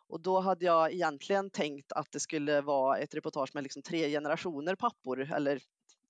Och 0.10 0.22
då 0.22 0.39
hade 0.39 0.66
jag 0.66 0.94
egentligen 0.94 1.50
tänkt 1.50 1.92
att 1.92 2.12
det 2.12 2.20
skulle 2.20 2.62
vara 2.62 2.98
ett 2.98 3.16
reportage 3.16 3.50
med 3.54 3.63
liksom 3.63 3.82
tre 3.82 4.10
generationer 4.10 4.75
pappor, 4.75 5.34
eller 5.34 5.60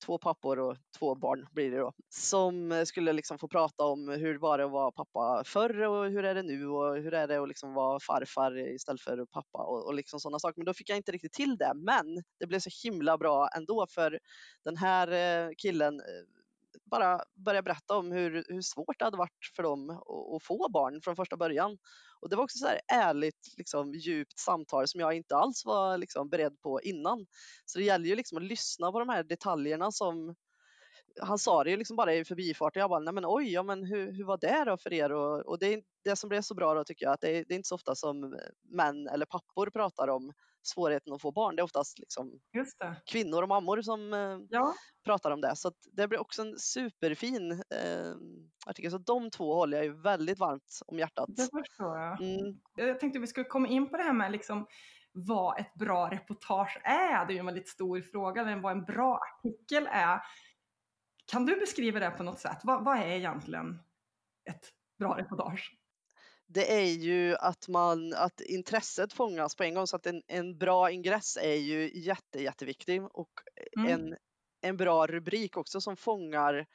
två 0.06 0.18
pappor 0.18 0.60
och 0.60 0.78
två 1.00 1.16
barn 1.16 1.48
blir 1.52 1.72
det 1.72 1.78
då, 1.78 1.94
som 2.10 2.84
skulle 2.86 3.14
liksom 3.14 3.38
få 3.40 3.48
prata 3.48 3.84
om 3.84 4.10
hur 4.10 4.38
var 4.38 4.58
det 4.58 4.66
att 4.66 4.72
vara 4.72 4.92
pappa 4.92 5.44
förr 5.46 5.82
och 5.82 6.10
hur 6.10 6.26
är 6.26 6.36
det 6.36 6.44
nu 6.44 6.68
och 6.68 6.96
hur 6.96 7.14
är 7.14 7.28
det 7.28 7.42
att 7.42 7.48
liksom 7.48 7.74
vara 7.74 8.00
farfar 8.00 8.58
istället 8.58 9.02
för 9.02 9.26
pappa 9.26 9.64
och, 9.64 9.88
och 9.88 9.94
liksom 9.94 10.20
sådana 10.20 10.40
saker. 10.40 10.60
Men 10.60 10.66
då 10.66 10.74
fick 10.74 10.90
jag 10.90 10.98
inte 10.98 11.12
riktigt 11.12 11.34
till 11.34 11.58
det. 11.58 11.72
Men 11.76 12.24
det 12.40 12.48
blev 12.48 12.60
så 12.60 12.70
himla 12.84 13.18
bra 13.18 13.50
ändå 13.58 13.88
för 13.90 14.20
den 14.64 14.78
här 14.78 15.08
eh, 15.12 15.52
killen 15.58 16.00
eh, 16.00 16.06
bara 16.92 17.24
började 17.36 17.64
berätta 17.64 17.98
om 17.98 18.12
hur, 18.12 18.46
hur 18.48 18.62
svårt 18.62 19.00
det 19.00 19.06
hade 19.06 19.18
varit 19.18 19.52
för 19.56 19.64
dem 19.64 19.90
att, 19.90 20.36
att 20.36 20.44
få 20.44 20.70
barn 20.70 21.02
från 21.02 21.16
första 21.16 21.38
början. 21.38 21.78
Och 22.22 22.30
det 22.30 22.36
var 22.36 22.44
också 22.44 22.58
så 22.58 22.68
här 22.68 22.80
ärligt, 22.94 23.54
liksom, 23.58 23.94
djupt 23.94 24.40
samtal 24.40 24.88
som 24.88 25.00
jag 25.00 25.14
inte 25.14 25.36
alls 25.36 25.66
var 25.66 25.98
liksom, 25.98 26.30
beredd 26.30 26.62
på 26.62 26.82
innan. 26.82 27.26
Så 27.66 27.80
det 27.80 27.86
gäller 27.86 28.06
ju 28.06 28.16
liksom 28.16 28.38
att 28.38 28.44
lyssna 28.44 28.92
på 28.92 29.00
de 29.00 29.10
här 29.10 29.24
detaljerna 29.24 29.92
som 29.92 30.36
han 31.22 31.40
sa 31.40 31.64
det 31.64 31.70
ju 31.70 31.78
liksom 31.78 31.96
bara 31.96 32.14
i 32.14 32.26
förbifarten. 32.26 32.80
Jag 32.80 32.90
bara, 32.90 33.00
nej 33.00 33.14
men 33.14 33.26
oj, 33.28 33.54
ja 33.54 33.64
men 33.64 33.84
hur, 33.84 34.12
hur 34.12 34.26
var 34.26 34.38
det 34.38 34.64
då 34.66 34.78
för 34.78 34.94
er? 34.94 35.12
Och, 35.12 35.40
och 35.40 35.60
det, 35.60 35.84
det 36.04 36.16
som 36.16 36.30
blev 36.30 36.42
så 36.42 36.56
bra 36.56 36.74
då 36.74 36.84
tycker 36.84 37.06
jag 37.06 37.14
att 37.14 37.22
det, 37.22 37.44
det 37.44 37.54
är 37.54 37.56
inte 37.56 37.68
så 37.68 37.76
ofta 37.76 37.96
som 37.96 38.40
män 38.64 39.08
eller 39.08 39.26
pappor 39.26 39.70
pratar 39.70 40.08
om 40.08 40.34
svårigheten 40.62 41.14
att 41.14 41.22
få 41.22 41.32
barn. 41.32 41.56
Det 41.56 41.62
är 41.62 41.64
oftast 41.64 42.00
liksom 42.00 42.40
kvinnor 43.12 43.42
och 43.42 43.50
mammor 43.50 43.82
som 43.82 44.14
eh, 44.14 44.38
ja. 44.50 44.74
pratar 45.06 45.32
om 45.32 45.42
det. 45.42 45.56
Så 45.56 45.72
det 45.92 46.08
blir 46.08 46.20
också 46.20 46.42
en 46.42 46.60
superfin 46.60 47.52
eh, 47.52 48.14
artikel. 48.66 48.92
Så 48.92 48.98
de 48.98 49.30
två 49.30 49.56
håller 49.56 49.78
jag 49.78 49.86
ju 49.86 50.02
väldigt 50.02 50.40
varmt 50.40 50.80
om 50.88 51.00
hjärtat. 51.00 51.30
Det 51.30 51.44
förstår 51.44 51.98
jag. 51.98 52.22
Mm. 52.22 52.60
Jag 52.76 53.00
tänkte 53.00 53.20
vi 53.20 53.28
skulle 53.28 53.46
komma 53.46 53.68
in 53.68 53.90
på 53.90 53.98
det 53.98 54.04
här 54.04 54.14
med 54.14 54.32
liksom 54.32 54.68
vad 55.12 55.60
ett 55.60 55.74
bra 55.74 56.10
reportage 56.12 56.82
är. 56.84 57.26
Det 57.26 57.32
är 57.32 57.36
ju 57.36 57.40
en 57.40 57.46
väldigt 57.46 57.70
stor 57.70 58.02
fråga, 58.02 58.42
eller 58.42 58.56
vad 58.56 58.72
en 58.72 58.84
bra 58.84 59.20
artikel 59.20 59.88
är. 59.92 60.20
Kan 61.26 61.46
du 61.46 61.56
beskriva 61.56 62.00
det 62.00 62.12
på 62.12 62.24
något 62.24 62.40
sätt? 62.40 62.58
Vad, 62.64 62.84
vad 62.86 62.98
är 62.98 63.08
egentligen 63.08 63.80
ett 64.50 64.70
bra 65.00 65.18
reportage? 65.18 65.79
Det 66.52 66.74
är 66.74 66.92
ju 66.92 67.36
att, 67.36 67.68
man, 67.68 68.14
att 68.14 68.42
intresset 68.42 69.14
fångas 69.14 69.56
på 69.56 69.64
en 69.64 69.74
gång 69.74 69.88
så 69.88 69.96
att 69.96 70.06
en, 70.06 70.22
en 70.28 70.58
bra 70.58 70.92
ingress 70.92 71.38
är 71.38 71.56
ju 71.56 71.92
jätte, 72.00 72.44
jätteviktig 72.44 73.04
och 73.04 73.30
mm. 73.78 73.92
en, 73.92 74.18
en 74.62 74.78
bra 74.78 75.08
rubrik 75.08 75.58
också 75.58 75.82
som 75.82 75.98
fångar 75.98 76.66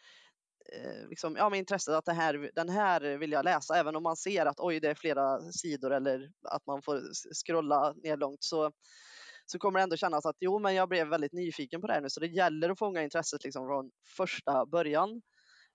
eh, 0.72 1.08
liksom, 1.08 1.36
ja, 1.36 1.50
med 1.50 1.58
intresset 1.58 1.94
att 1.94 2.04
det 2.04 2.12
här, 2.12 2.50
den 2.54 2.68
här 2.68 3.18
vill 3.18 3.32
jag 3.32 3.44
läsa 3.44 3.76
även 3.76 3.96
om 3.96 4.02
man 4.02 4.16
ser 4.16 4.46
att 4.46 4.60
oj 4.60 4.80
det 4.80 4.90
är 4.90 4.94
flera 4.94 5.40
sidor 5.52 5.92
eller 5.92 6.30
att 6.42 6.66
man 6.66 6.82
får 6.82 7.02
scrolla 7.44 7.92
ner 7.92 8.16
långt 8.16 8.42
så, 8.44 8.72
så 9.46 9.58
kommer 9.58 9.78
det 9.78 9.82
ändå 9.82 9.96
kännas 9.96 10.26
att 10.26 10.36
jo 10.40 10.58
men 10.58 10.74
jag 10.74 10.88
blev 10.88 11.08
väldigt 11.08 11.32
nyfiken 11.32 11.80
på 11.80 11.86
det 11.86 11.92
här 11.92 12.00
nu 12.00 12.10
så 12.10 12.20
det 12.20 12.26
gäller 12.26 12.70
att 12.70 12.78
fånga 12.78 13.02
intresset 13.02 13.44
liksom 13.44 13.66
från 13.66 13.90
första 14.16 14.66
början. 14.66 15.22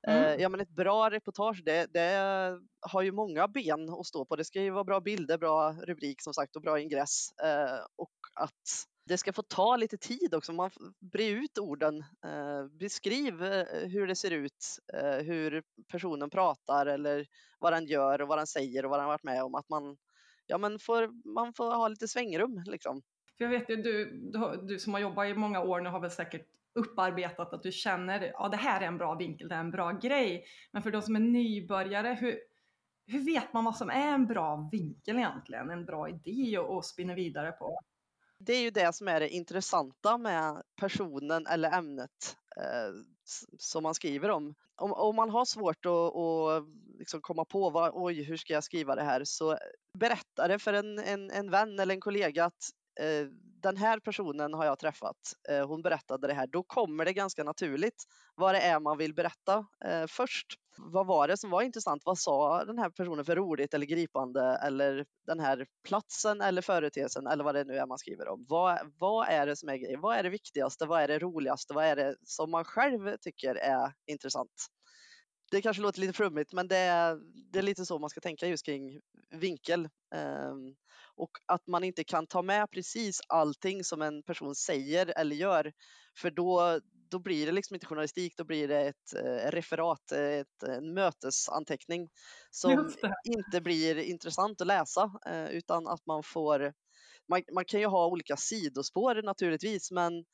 Mm. 0.07 0.23
Eh, 0.23 0.41
ja, 0.41 0.49
men 0.49 0.59
ett 0.59 0.69
bra 0.69 1.09
reportage 1.09 1.61
det, 1.65 1.93
det, 1.93 2.59
har 2.81 3.01
ju 3.01 3.11
många 3.11 3.47
ben 3.47 3.89
att 3.89 4.05
stå 4.05 4.25
på. 4.25 4.35
Det 4.35 4.45
ska 4.45 4.61
ju 4.61 4.69
vara 4.69 4.83
bra 4.83 4.99
bilder, 4.99 5.37
bra 5.37 5.71
rubrik 5.71 6.21
som 6.21 6.33
sagt 6.33 6.55
och 6.55 6.61
bra 6.61 6.79
ingress. 6.79 7.31
Eh, 7.43 7.79
och 7.95 8.11
att 8.35 8.85
det 9.05 9.17
ska 9.17 9.33
få 9.33 9.41
ta 9.41 9.75
lite 9.75 9.97
tid 9.97 10.33
också. 10.33 10.53
Man 10.53 10.69
bre 10.99 11.27
ut 11.27 11.57
orden. 11.57 11.99
Eh, 12.25 12.65
beskriv 12.79 13.33
hur 13.71 14.07
det 14.07 14.15
ser 14.15 14.31
ut, 14.31 14.79
hur 15.21 15.63
personen 15.91 16.29
pratar 16.29 16.85
eller 16.85 17.25
vad 17.59 17.73
den 17.73 17.85
gör 17.85 18.21
och 18.21 18.27
vad 18.27 18.37
den 18.37 18.47
säger 18.47 18.85
och 18.85 18.91
vad 18.91 18.99
den 18.99 19.07
varit 19.07 19.23
med 19.23 19.43
om. 19.43 19.55
Att 19.55 19.69
man, 19.69 19.97
ja, 20.47 20.57
men 20.57 20.79
får, 20.79 21.33
man 21.33 21.53
får 21.53 21.75
ha 21.75 21.87
lite 21.87 22.07
svängrum 22.07 22.63
liksom. 22.65 23.01
För 23.37 23.45
jag 23.45 23.51
vet 23.51 23.69
ju, 23.69 23.75
du, 23.75 24.11
du, 24.31 24.67
du 24.67 24.79
som 24.79 24.93
har 24.93 24.99
jobbat 24.99 25.27
i 25.27 25.33
många 25.33 25.61
år 25.61 25.81
nu 25.81 25.89
har 25.89 25.99
väl 25.99 26.11
säkert 26.11 26.47
upparbetat 26.73 27.53
att 27.53 27.63
du 27.63 27.71
känner 27.71 28.31
ja 28.33 28.49
det 28.49 28.57
här 28.57 28.81
är 28.81 28.87
en 28.87 28.97
bra 28.97 29.15
vinkel, 29.15 29.49
det 29.49 29.55
är 29.55 29.59
en 29.59 29.71
bra 29.71 29.91
grej. 29.91 30.45
Men 30.71 30.83
för 30.83 30.91
de 30.91 31.01
som 31.01 31.15
är 31.15 31.19
nybörjare, 31.19 32.17
hur, 32.19 32.39
hur 33.07 33.25
vet 33.25 33.53
man 33.53 33.65
vad 33.65 33.75
som 33.75 33.89
är 33.89 34.13
en 34.13 34.27
bra 34.27 34.69
vinkel 34.71 35.17
egentligen? 35.17 35.69
En 35.69 35.85
bra 35.85 36.09
idé 36.09 36.57
att 36.57 36.85
spinna 36.85 37.15
vidare 37.15 37.51
på? 37.51 37.79
Det 38.39 38.53
är 38.53 38.61
ju 38.61 38.69
det 38.69 38.95
som 38.95 39.07
är 39.07 39.19
det 39.19 39.29
intressanta 39.29 40.17
med 40.17 40.63
personen 40.79 41.47
eller 41.47 41.71
ämnet 41.71 42.37
eh, 42.57 42.93
som 43.57 43.83
man 43.83 43.95
skriver 43.95 44.29
om. 44.29 44.55
Om, 44.75 44.93
om 44.93 45.15
man 45.15 45.29
har 45.29 45.45
svårt 45.45 45.85
att, 45.85 46.15
att 46.15 46.63
liksom 46.99 47.21
komma 47.21 47.45
på 47.45 47.69
vad, 47.69 47.91
oj, 47.93 48.23
hur 48.23 48.37
ska 48.37 48.53
jag 48.53 48.63
skriva 48.63 48.95
det 48.95 49.03
här? 49.03 49.21
Så 49.23 49.57
berätta 49.99 50.47
det 50.47 50.59
för 50.59 50.73
en, 50.73 50.99
en, 50.99 51.31
en 51.31 51.51
vän 51.51 51.79
eller 51.79 51.93
en 51.93 52.01
kollega 52.01 52.45
att 52.45 52.69
eh, 52.99 53.27
den 53.61 53.77
här 53.77 53.99
personen 53.99 54.53
har 54.53 54.65
jag 54.65 54.79
träffat, 54.79 55.17
eh, 55.49 55.67
hon 55.67 55.81
berättade 55.81 56.27
det 56.27 56.33
här, 56.33 56.47
då 56.47 56.63
kommer 56.63 57.05
det 57.05 57.13
ganska 57.13 57.43
naturligt 57.43 58.03
vad 58.35 58.55
det 58.55 58.61
är 58.61 58.79
man 58.79 58.97
vill 58.97 59.13
berätta 59.13 59.65
eh, 59.85 60.05
först. 60.07 60.47
Vad 60.77 61.07
var 61.07 61.27
det 61.27 61.37
som 61.37 61.49
var 61.49 61.61
intressant? 61.61 62.01
Vad 62.05 62.17
sa 62.19 62.65
den 62.65 62.77
här 62.77 62.89
personen 62.89 63.25
för 63.25 63.35
roligt 63.35 63.73
eller 63.73 63.85
gripande 63.85 64.59
eller 64.63 65.05
den 65.27 65.39
här 65.39 65.65
platsen 65.87 66.41
eller 66.41 66.61
företeelsen 66.61 67.27
eller 67.27 67.43
vad 67.43 67.55
det 67.55 67.63
nu 67.63 67.77
är 67.77 67.85
man 67.85 67.97
skriver 67.97 68.27
om. 68.27 68.45
Vad, 68.49 68.79
vad 68.99 69.27
är 69.27 69.45
det 69.45 69.55
som 69.55 69.69
är 69.69 69.77
grejen? 69.77 70.01
Vad 70.01 70.17
är 70.17 70.23
det 70.23 70.29
viktigaste? 70.29 70.85
Vad 70.85 71.01
är 71.01 71.07
det 71.07 71.19
roligaste? 71.19 71.73
Vad 71.73 71.85
är 71.85 71.95
det 71.95 72.15
som 72.23 72.51
man 72.51 72.65
själv 72.65 73.17
tycker 73.21 73.55
är 73.55 73.93
intressant? 74.05 74.51
Det 75.51 75.61
kanske 75.61 75.81
låter 75.81 75.99
lite 75.99 76.13
flummigt 76.13 76.53
men 76.53 76.67
det 76.67 76.77
är, 76.77 77.19
det 77.51 77.59
är 77.59 77.63
lite 77.63 77.85
så 77.85 77.99
man 77.99 78.09
ska 78.09 78.21
tänka 78.21 78.47
just 78.47 78.65
kring 78.65 78.99
vinkel. 79.29 79.89
Um, 80.15 80.75
och 81.19 81.31
att 81.45 81.67
man 81.67 81.83
inte 81.83 82.03
kan 82.03 82.27
ta 82.27 82.41
med 82.41 82.71
precis 82.71 83.21
allting 83.27 83.83
som 83.83 84.01
en 84.01 84.23
person 84.23 84.55
säger 84.55 85.13
eller 85.17 85.35
gör. 85.35 85.73
För 86.17 86.31
då, 86.31 86.79
då 87.09 87.19
blir 87.19 87.45
det 87.45 87.51
liksom 87.51 87.75
inte 87.75 87.85
journalistik, 87.85 88.33
då 88.37 88.43
blir 88.43 88.67
det 88.67 88.81
ett 88.81 89.13
eh, 89.15 89.51
referat, 89.51 90.11
ett, 90.11 90.63
en 90.63 90.93
mötesanteckning 90.93 92.09
som 92.51 92.91
inte 93.23 93.61
blir 93.61 93.97
intressant 93.97 94.61
att 94.61 94.67
läsa 94.67 95.11
eh, 95.25 95.49
utan 95.49 95.87
att 95.87 96.05
man 96.05 96.23
får 96.23 96.73
man, 97.29 97.41
man, 97.53 97.65
kan 97.65 97.79
ju 97.79 97.85
ha 97.85 98.07
olika 98.07 98.37
sidospår 98.37 99.21
naturligtvis 99.23 99.91
men 99.91 100.25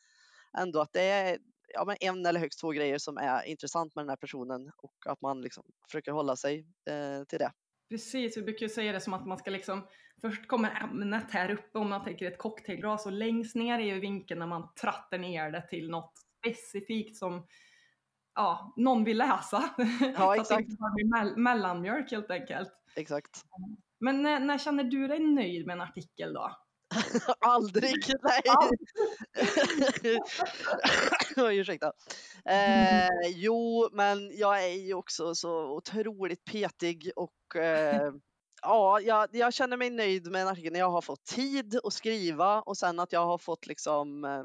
ändå 0.58 0.82
att 0.82 0.94
det 0.94 1.04
är 1.04 1.38
ja, 1.74 1.86
men 1.86 1.98
en 2.00 2.26
eller 2.26 2.40
högst 2.40 2.60
två 2.60 2.70
grejer 2.70 2.98
som 2.98 3.18
är 3.18 3.44
intressant 3.44 3.96
med 3.96 4.04
den 4.04 4.10
här 4.10 4.18
personen 4.18 4.72
och 4.78 4.96
att 5.06 5.22
man 5.22 5.42
liksom 5.42 5.64
försöker 5.88 6.12
hålla 6.12 6.36
sig 6.36 6.68
eh, 6.90 7.24
till 7.24 7.40
det. 7.40 7.52
Precis, 7.90 8.38
vi 8.38 8.42
brukar 8.42 8.66
ju 8.66 8.70
säga 8.70 8.92
det 8.92 9.02
som 9.02 9.14
att 9.14 9.26
man 9.26 9.38
ska 9.38 9.52
liksom, 9.52 9.88
först 10.22 10.48
kommer 10.48 10.84
ämnet 10.84 11.32
här 11.32 11.52
uppe 11.52 11.80
om 11.80 11.90
man 11.90 12.04
tänker 12.04 12.32
ett 12.32 12.38
cocktailglas 12.38 13.06
och 13.06 13.12
längst 13.12 13.56
ner 13.56 13.80
är 13.80 13.84
ju 13.84 14.00
vinkeln 14.00 14.40
när 14.40 14.48
man 14.48 14.74
trattar 14.82 15.18
ner 15.18 15.52
det 15.52 15.68
till 15.68 15.90
något 15.90 16.14
specifikt 16.40 17.18
som 17.18 17.48
ja, 18.36 18.74
någon 18.78 19.04
vill 19.04 19.18
läsa. 19.18 19.70
Ja, 20.18 20.36
exakt. 20.36 20.48
Så 20.48 20.54
att 20.54 20.60
det 20.60 20.64
inte 20.64 20.78
blir 20.96 21.36
mellanmjölk 21.36 22.12
helt 22.12 22.32
enkelt. 22.32 22.70
Exakt. 22.96 23.42
Men 24.00 24.22
när, 24.22 24.40
när 24.40 24.58
känner 24.58 24.84
du 24.84 25.08
dig 25.08 25.20
nöjd 25.20 25.68
med 25.68 25.74
en 25.74 25.82
artikel 25.82 26.34
då? 26.34 26.52
Aldrig, 27.40 28.14
nej. 28.24 28.42
Oj, 31.38 31.58
ursäkta. 31.58 31.92
Eh, 32.46 33.30
jo, 33.36 33.90
men 33.92 34.38
jag 34.38 34.64
är 34.64 34.74
ju 34.74 34.94
också 34.94 35.36
så 35.36 35.76
otroligt 35.76 36.46
petig 36.46 37.12
och 37.16 37.56
eh, 37.56 38.12
ja, 38.62 39.00
jag, 39.00 39.30
jag, 39.32 39.54
känner 39.54 39.78
mig 39.78 39.90
nöjd 39.90 40.32
med 40.32 40.42
en 40.42 40.48
artikel 40.48 40.74
när 40.74 40.80
jag 40.80 40.92
har 40.92 41.02
fått 41.02 41.26
tid 41.26 41.80
att 41.84 41.94
skriva 41.94 42.62
och 42.62 42.78
sen 42.78 43.00
att 43.00 43.12
jag 43.12 43.26
har 43.26 43.38
fått 43.38 43.68
liksom 43.68 44.24
eh, 44.24 44.44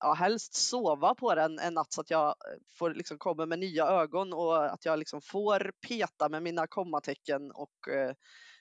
ja, 0.00 0.12
helst 0.12 0.54
sova 0.54 1.14
på 1.14 1.34
den 1.34 1.58
en 1.58 1.74
natt 1.74 1.92
så 1.92 2.00
att 2.00 2.10
jag 2.10 2.34
får 2.78 2.94
liksom 2.94 3.18
komma 3.18 3.46
med 3.46 3.58
nya 3.58 3.86
ögon 3.86 4.32
och 4.32 4.72
att 4.72 4.84
jag 4.84 4.98
liksom 4.98 5.20
får 5.20 5.72
peta 5.88 6.28
med 6.28 6.42
mina 6.42 6.66
kommatecken 6.66 7.52
och 7.52 7.88
eh, 7.88 8.14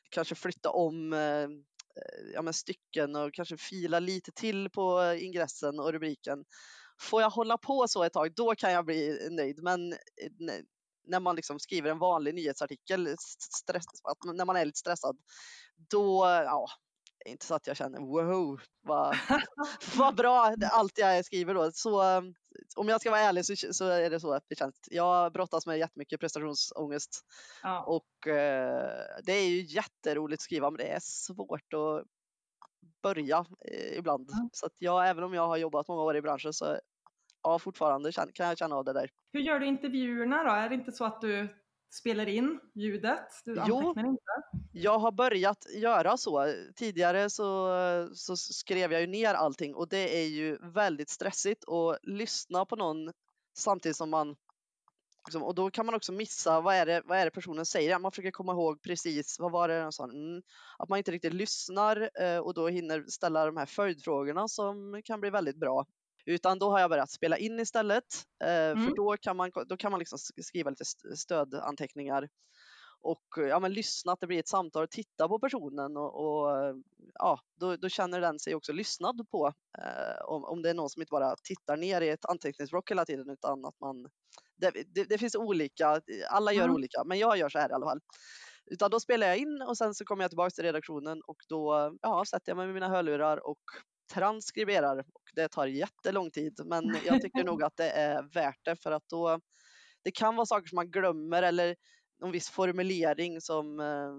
kanske 0.10 0.36
flytta 0.36 0.69
om 0.69 1.13
eh, 1.13 1.19
Eh, 1.19 1.48
Eh, 1.95 2.31
ja, 2.33 2.41
men 2.41 2.53
stycken 2.53 3.15
och 3.15 3.33
kanske 3.33 3.57
fila 3.57 4.00
lite 4.00 4.31
till 4.31 4.69
på 4.69 5.01
eh, 5.01 5.24
ingressen 5.24 5.79
och 5.79 5.93
rubriken. 5.93 6.45
Får 7.01 7.21
jag 7.21 7.29
hålla 7.29 7.57
på 7.57 7.88
så 7.88 8.03
ett 8.03 8.13
tag, 8.13 8.33
då 8.36 8.55
kan 8.55 8.71
jag 8.71 8.86
bli 8.86 9.25
eh, 9.25 9.31
nöjd. 9.31 9.63
Men 9.63 9.95
när 11.07 11.19
man 11.19 11.36
liksom 11.36 11.60
skriver 11.60 11.91
en 11.91 12.00
vanlig 12.00 12.36
nyhetsartikel, 12.36 13.15
stress, 13.57 13.86
när 14.25 14.45
man 14.45 14.55
är 14.55 14.65
lite 14.65 14.79
stressad, 14.79 15.17
då, 15.89 16.25
ja, 16.25 16.67
inte 17.25 17.45
så 17.45 17.55
att 17.55 17.67
jag 17.67 17.77
känner 17.77 17.99
wow, 17.99 18.59
vad, 18.81 19.15
vad 19.97 20.15
bra 20.15 20.53
allt 20.71 20.97
jag 20.97 21.25
skriver 21.25 21.53
då. 21.53 21.71
Så 21.73 22.01
om 22.75 22.89
jag 22.89 23.01
ska 23.01 23.11
vara 23.11 23.21
ärlig 23.21 23.45
så, 23.45 23.55
så 23.73 23.87
är 23.87 24.09
det 24.09 24.19
så 24.19 24.33
att 24.33 24.43
det 24.47 24.55
känns. 24.55 24.75
Jag 24.91 25.33
brottas 25.33 25.65
med 25.65 25.79
jättemycket 25.79 26.19
prestationsångest 26.19 27.21
ja. 27.63 27.83
och 27.83 28.27
eh, 28.27 28.89
det 29.23 29.33
är 29.33 29.49
ju 29.49 29.61
jätteroligt 29.61 30.39
att 30.39 30.43
skriva 30.43 30.69
men 30.69 30.77
det 30.77 30.87
är 30.87 30.99
svårt 31.01 31.73
att 31.73 32.05
börja 33.03 33.45
eh, 33.65 33.97
ibland. 33.97 34.29
Mm. 34.29 34.49
Så 34.53 34.65
att 34.65 34.75
jag, 34.77 35.09
även 35.09 35.23
om 35.23 35.33
jag 35.33 35.47
har 35.47 35.57
jobbat 35.57 35.87
många 35.87 36.01
år 36.01 36.15
i 36.15 36.21
branschen 36.21 36.53
så 36.53 36.79
ja, 37.43 37.59
fortfarande 37.59 38.11
kan 38.11 38.31
jag 38.37 38.57
känna 38.57 38.75
av 38.75 38.85
det 38.85 38.93
där. 38.93 39.09
Hur 39.33 39.41
gör 39.41 39.59
du 39.59 39.65
intervjuerna 39.65 40.43
då? 40.43 40.49
Är 40.49 40.69
det 40.69 40.75
inte 40.75 40.91
så 40.91 41.05
att 41.05 41.21
du 41.21 41.61
spelar 41.91 42.29
in 42.29 42.60
ljudet? 42.75 43.27
Du 43.45 43.60
antecknar 43.60 44.03
jo, 44.03 44.10
inte? 44.10 44.62
jag 44.71 45.00
har 45.00 45.12
börjat 45.12 45.65
göra 45.75 46.17
så. 46.17 46.53
Tidigare 46.75 47.29
så, 47.29 47.69
så 48.13 48.38
skrev 48.38 48.91
jag 48.91 49.01
ju 49.01 49.07
ner 49.07 49.33
allting 49.33 49.75
och 49.75 49.88
det 49.88 50.24
är 50.24 50.27
ju 50.27 50.57
väldigt 50.57 51.10
stressigt 51.10 51.69
att 51.69 52.00
lyssna 52.03 52.65
på 52.65 52.75
någon 52.75 53.12
samtidigt 53.57 53.98
som 53.98 54.10
man 54.10 54.36
liksom, 55.27 55.43
och 55.43 55.55
då 55.55 55.71
kan 55.71 55.86
man 55.86 55.95
också 55.95 56.12
missa 56.12 56.62
vad 56.62 56.75
är 56.75 56.86
det, 56.86 57.01
vad 57.05 57.17
är 57.17 57.25
det 57.25 57.31
personen 57.31 57.65
säger. 57.65 58.00
Man 58.00 58.12
försöker 58.12 58.31
komma 58.31 58.51
ihåg 58.51 58.81
precis 58.81 59.39
vad 59.39 59.51
var 59.51 59.67
det 59.67 59.79
den 59.79 59.91
sa. 59.91 60.03
Mm, 60.03 60.41
att 60.77 60.89
man 60.89 60.98
inte 60.98 61.12
riktigt 61.12 61.33
lyssnar 61.33 62.10
eh, 62.21 62.38
och 62.38 62.53
då 62.53 62.67
hinner 62.67 63.03
ställa 63.07 63.45
de 63.45 63.57
här 63.57 63.65
följdfrågorna 63.65 64.48
som 64.48 65.01
kan 65.05 65.21
bli 65.21 65.29
väldigt 65.29 65.57
bra. 65.57 65.86
Utan 66.25 66.59
då 66.59 66.69
har 66.69 66.79
jag 66.79 66.89
börjat 66.89 67.11
spela 67.11 67.37
in 67.37 67.59
istället. 67.59 68.03
Eh, 68.43 68.49
mm. 68.49 68.85
För 68.85 68.95
då 68.95 69.17
kan 69.17 69.37
man, 69.37 69.51
då 69.67 69.77
kan 69.77 69.91
man 69.91 69.99
liksom 69.99 70.19
skriva 70.41 70.69
lite 70.69 70.85
stödanteckningar 71.15 72.29
och 73.03 73.25
ja, 73.37 73.59
men 73.59 73.73
lyssna, 73.73 74.11
att 74.11 74.19
det 74.19 74.27
blir 74.27 74.39
ett 74.39 74.47
samtal, 74.47 74.87
titta 74.87 75.27
på 75.27 75.39
personen 75.39 75.97
och, 75.97 76.15
och 76.15 76.75
ja, 77.13 77.39
då, 77.59 77.75
då, 77.75 77.89
känner 77.89 78.21
den 78.21 78.39
sig 78.39 78.55
också 78.55 78.73
lyssnad 78.73 79.27
på. 79.31 79.53
Eh, 79.77 80.25
om, 80.25 80.43
om 80.45 80.61
det 80.61 80.69
är 80.69 80.73
någon 80.73 80.89
som 80.89 81.01
inte 81.01 81.11
bara 81.11 81.35
tittar 81.43 81.77
ner 81.77 82.01
i 82.01 82.09
ett 82.09 82.25
anteckningsblock 82.25 82.91
hela 82.91 83.05
tiden 83.05 83.29
utan 83.29 83.65
att 83.65 83.79
man 83.79 84.09
det, 84.55 84.71
det, 84.87 85.03
det 85.03 85.17
finns 85.17 85.35
olika, 85.35 86.01
alla 86.29 86.53
gör 86.53 86.63
mm. 86.63 86.75
olika, 86.75 87.03
men 87.03 87.19
jag 87.19 87.37
gör 87.37 87.49
så 87.49 87.59
här 87.59 87.69
i 87.69 87.73
alla 87.73 87.85
fall. 87.85 87.99
Utan 88.65 88.91
då 88.91 88.99
spelar 88.99 89.27
jag 89.27 89.37
in 89.37 89.61
och 89.61 89.77
sen 89.77 89.93
så 89.93 90.05
kommer 90.05 90.23
jag 90.23 90.31
tillbaka 90.31 90.49
till 90.49 90.63
redaktionen 90.63 91.21
och 91.21 91.37
då 91.49 91.97
ja, 92.01 92.25
sätter 92.25 92.49
jag 92.49 92.57
mig 92.57 92.65
med 92.65 92.73
mina 92.73 92.89
hörlurar 92.89 93.47
och 93.47 93.61
transkriberar. 94.13 95.00
Och 95.00 95.30
det 95.36 95.48
tar 95.48 95.68
jättelång 95.68 96.32
tid, 96.32 96.60
men 96.65 96.98
jag 97.06 97.22
tycker 97.22 97.44
nog 97.44 97.63
att 97.63 97.77
det 97.77 97.89
är 97.91 98.24
värt 98.34 98.60
det 98.65 98.75
för 98.75 98.91
att 98.91 99.10
då 99.10 99.39
det 100.03 100.12
kan 100.12 100.36
vara 100.36 100.46
saker 100.46 100.68
som 100.68 100.75
man 100.75 100.91
glömmer 100.91 101.44
eller 101.44 101.75
någon 102.20 102.32
viss 102.32 102.50
formulering 102.50 103.41
som 103.41 103.80
eh, 103.80 104.12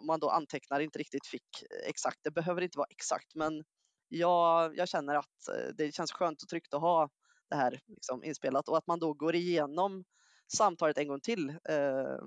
om 0.00 0.06
man 0.06 0.20
då 0.20 0.30
antecknar 0.30 0.80
inte 0.80 0.98
riktigt 0.98 1.26
fick 1.26 1.64
exakt. 1.86 2.18
Det 2.22 2.30
behöver 2.30 2.62
inte 2.62 2.78
vara 2.78 2.88
exakt, 2.90 3.34
men 3.34 3.64
jag, 4.08 4.76
jag 4.76 4.88
känner 4.88 5.14
att 5.14 5.48
eh, 5.48 5.74
det 5.74 5.94
känns 5.94 6.12
skönt 6.12 6.42
och 6.42 6.48
tryggt 6.48 6.74
att 6.74 6.80
ha 6.80 7.08
det 7.50 7.56
här 7.56 7.80
liksom 7.86 8.24
inspelat 8.24 8.68
och 8.68 8.78
att 8.78 8.86
man 8.86 8.98
då 8.98 9.12
går 9.12 9.34
igenom 9.34 10.04
samtalet 10.52 10.98
en 10.98 11.08
gång 11.08 11.20
till. 11.20 11.48
Eh, 11.48 12.18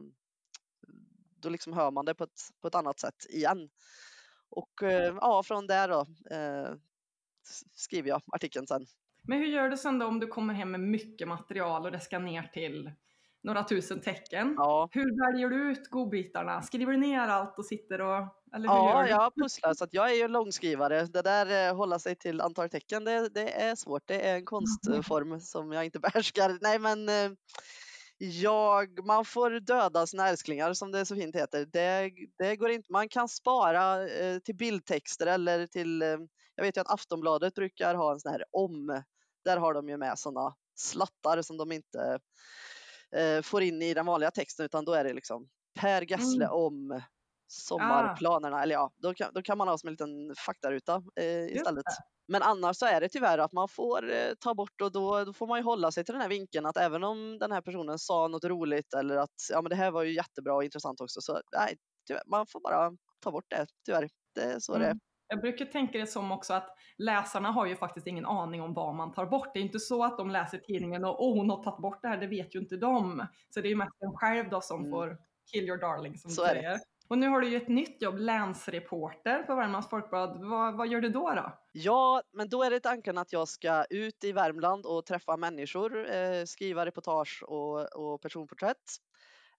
då 1.41 1.49
liksom 1.49 1.73
hör 1.73 1.91
man 1.91 2.05
det 2.05 2.15
på 2.15 2.23
ett, 2.23 2.41
på 2.61 2.67
ett 2.67 2.75
annat 2.75 2.99
sätt 2.99 3.25
igen. 3.29 3.69
Och 4.49 4.83
eh, 4.83 5.15
ja, 5.21 5.43
från 5.43 5.67
där 5.67 5.87
då 5.87 6.05
eh, 6.35 6.75
skriver 7.73 8.09
jag 8.09 8.21
artikeln 8.31 8.67
sen. 8.67 8.85
Men 9.27 9.39
hur 9.39 9.45
gör 9.45 9.69
du 9.69 9.77
sen 9.77 9.99
då 9.99 10.05
om 10.05 10.19
du 10.19 10.27
kommer 10.27 10.53
hem 10.53 10.71
med 10.71 10.79
mycket 10.79 11.27
material 11.27 11.85
och 11.85 11.91
det 11.91 11.99
ska 11.99 12.19
ner 12.19 12.43
till 12.43 12.91
några 13.43 13.63
tusen 13.63 14.01
tecken. 14.01 14.53
Ja. 14.57 14.89
Hur 14.91 15.31
väljer 15.31 15.49
du 15.49 15.71
ut 15.71 15.89
godbitarna? 15.89 16.61
Skriver 16.61 16.91
du 16.91 16.97
ner 16.97 17.19
allt 17.19 17.57
och 17.57 17.65
sitter 17.65 18.01
och... 18.01 18.27
Eller 18.55 18.69
hur 18.69 18.75
ja, 18.75 19.07
jag 19.07 19.35
pusslar 19.35 19.73
så 19.73 19.83
att 19.83 19.93
jag 19.93 20.11
är 20.11 20.15
ju 20.15 20.27
långskrivare. 20.27 21.05
Det 21.05 21.21
där 21.21 21.69
eh, 21.69 21.75
hålla 21.75 21.99
sig 21.99 22.15
till 22.15 22.41
antal 22.41 22.69
tecken, 22.69 23.03
det, 23.03 23.29
det 23.29 23.61
är 23.61 23.75
svårt. 23.75 24.03
Det 24.05 24.29
är 24.29 24.35
en 24.35 24.45
konstform 24.45 25.39
som 25.39 25.71
jag 25.71 25.85
inte 25.85 25.99
behärskar. 26.13 26.57
Nej, 26.61 26.79
men 26.79 27.09
eh, 27.09 27.31
jag, 28.17 29.05
man 29.05 29.25
får 29.25 29.59
döda 29.59 30.07
sina 30.07 30.29
älsklingar 30.29 30.73
som 30.73 30.91
det 30.91 31.05
så 31.05 31.15
fint 31.15 31.35
heter. 31.35 31.65
Det, 31.65 32.11
det 32.37 32.55
går 32.55 32.69
inte. 32.69 32.91
Man 32.91 33.09
kan 33.09 33.27
spara 33.27 34.07
eh, 34.09 34.39
till 34.39 34.55
bildtexter 34.55 35.27
eller 35.27 35.67
till, 35.67 36.01
eh, 36.01 36.17
jag 36.61 36.65
vet 36.65 36.77
ju 36.77 36.81
att 36.81 36.91
Aftonbladet 36.91 37.55
brukar 37.55 37.95
ha 37.95 38.11
en 38.11 38.19
sån 38.19 38.31
här 38.31 38.43
om. 38.51 39.03
Där 39.43 39.57
har 39.57 39.73
de 39.73 39.89
ju 39.89 39.97
med 39.97 40.19
sådana 40.19 40.55
slattar 40.75 41.41
som 41.41 41.57
de 41.57 41.71
inte 41.71 42.19
eh, 43.15 43.41
får 43.41 43.61
in 43.61 43.81
i 43.81 43.93
den 43.93 44.05
vanliga 44.05 44.31
texten 44.31 44.65
utan 44.65 44.85
då 44.85 44.93
är 44.93 45.03
det 45.03 45.13
liksom 45.13 45.47
Per 45.79 46.01
Gessle 46.01 46.45
mm. 46.45 46.57
om 46.57 47.01
sommarplanerna. 47.47 48.57
Ah. 48.57 48.63
Eller 48.63 48.75
ja, 48.75 48.91
då 48.97 49.13
kan, 49.13 49.33
då 49.33 49.41
kan 49.41 49.57
man 49.57 49.67
ha 49.67 49.77
som 49.77 49.87
en 49.87 49.93
liten 49.93 50.35
faktaruta 50.45 51.03
eh, 51.15 51.45
istället. 51.45 51.83
Men 52.27 52.41
annars 52.41 52.77
så 52.77 52.85
är 52.85 53.01
det 53.01 53.09
tyvärr 53.09 53.37
att 53.37 53.53
man 53.53 53.67
får 53.67 54.11
eh, 54.11 54.33
ta 54.39 54.53
bort 54.53 54.81
och 54.81 54.91
då, 54.91 55.23
då, 55.23 55.33
får 55.33 55.47
man 55.47 55.59
ju 55.59 55.63
hålla 55.63 55.91
sig 55.91 56.03
till 56.05 56.13
den 56.13 56.21
här 56.21 56.29
vinkeln 56.29 56.65
att 56.65 56.77
även 56.77 57.03
om 57.03 57.39
den 57.39 57.51
här 57.51 57.61
personen 57.61 57.99
sa 57.99 58.27
något 58.27 58.43
roligt 58.43 58.93
eller 58.93 59.17
att 59.17 59.35
ja, 59.49 59.61
men 59.61 59.69
det 59.69 59.75
här 59.75 59.91
var 59.91 60.03
ju 60.03 60.15
jättebra 60.15 60.53
och 60.53 60.63
intressant 60.63 61.01
också 61.01 61.21
så 61.21 61.41
nej, 61.57 61.77
tyvärr, 62.07 62.23
man 62.27 62.47
får 62.47 62.59
bara 62.59 62.91
ta 63.23 63.31
bort 63.31 63.45
det 63.49 63.67
tyvärr. 63.85 64.09
Det 64.35 64.41
är 64.41 64.59
så 64.59 64.75
mm. 64.75 64.81
det 64.81 64.91
är. 64.91 65.10
Jag 65.31 65.41
brukar 65.41 65.65
tänka 65.65 65.97
det 65.97 66.07
som 66.07 66.31
också 66.31 66.53
att 66.53 66.77
läsarna 66.97 67.51
har 67.51 67.65
ju 67.65 67.75
faktiskt 67.75 68.07
ingen 68.07 68.25
aning 68.25 68.61
om 68.61 68.73
vad 68.73 68.95
man 68.95 69.13
tar 69.13 69.25
bort. 69.25 69.53
Det 69.53 69.59
är 69.59 69.63
inte 69.63 69.79
så 69.79 70.03
att 70.03 70.17
de 70.17 70.29
läser 70.29 70.57
tidningen 70.57 71.05
och 71.05 71.27
oh, 71.27 71.37
hon 71.37 71.49
har 71.49 71.63
tagit 71.63 71.81
bort 71.81 72.01
det 72.01 72.07
här, 72.07 72.17
det 72.17 72.27
vet 72.27 72.55
ju 72.55 72.59
inte 72.59 72.77
de. 72.77 73.25
Så 73.49 73.61
det 73.61 73.67
är 73.67 73.69
ju 73.69 73.75
mest 73.75 74.01
en 74.01 74.13
själv 74.13 74.49
då 74.49 74.61
som 74.61 74.79
mm. 74.79 74.91
får 74.91 75.17
kill 75.51 75.63
your 75.63 75.77
darling 75.77 76.17
som 76.17 76.31
så 76.31 76.41
du 76.41 76.47
säger. 76.47 76.79
Och 77.07 77.17
nu 77.17 77.27
har 77.27 77.41
du 77.41 77.49
ju 77.49 77.57
ett 77.57 77.67
nytt 77.67 78.01
jobb, 78.01 78.17
länsreporter 78.17 79.43
på 79.43 79.55
Värmlands 79.55 79.89
Folkblad. 79.89 80.39
Vad, 80.41 80.77
vad, 80.77 80.87
gör 80.87 81.01
du 81.01 81.09
då, 81.09 81.33
då? 81.35 81.59
Ja, 81.71 82.21
men 82.33 82.49
då 82.49 82.63
är 82.63 82.71
det 82.71 82.79
tanken 82.79 83.17
att 83.17 83.33
jag 83.33 83.47
ska 83.47 83.85
ut 83.89 84.23
i 84.23 84.31
Värmland 84.31 84.85
och 84.85 85.05
träffa 85.05 85.37
människor, 85.37 86.15
eh, 86.15 86.45
skriva 86.45 86.85
reportage 86.85 87.43
och, 87.47 87.95
och 87.95 88.21
personporträtt. 88.21 88.97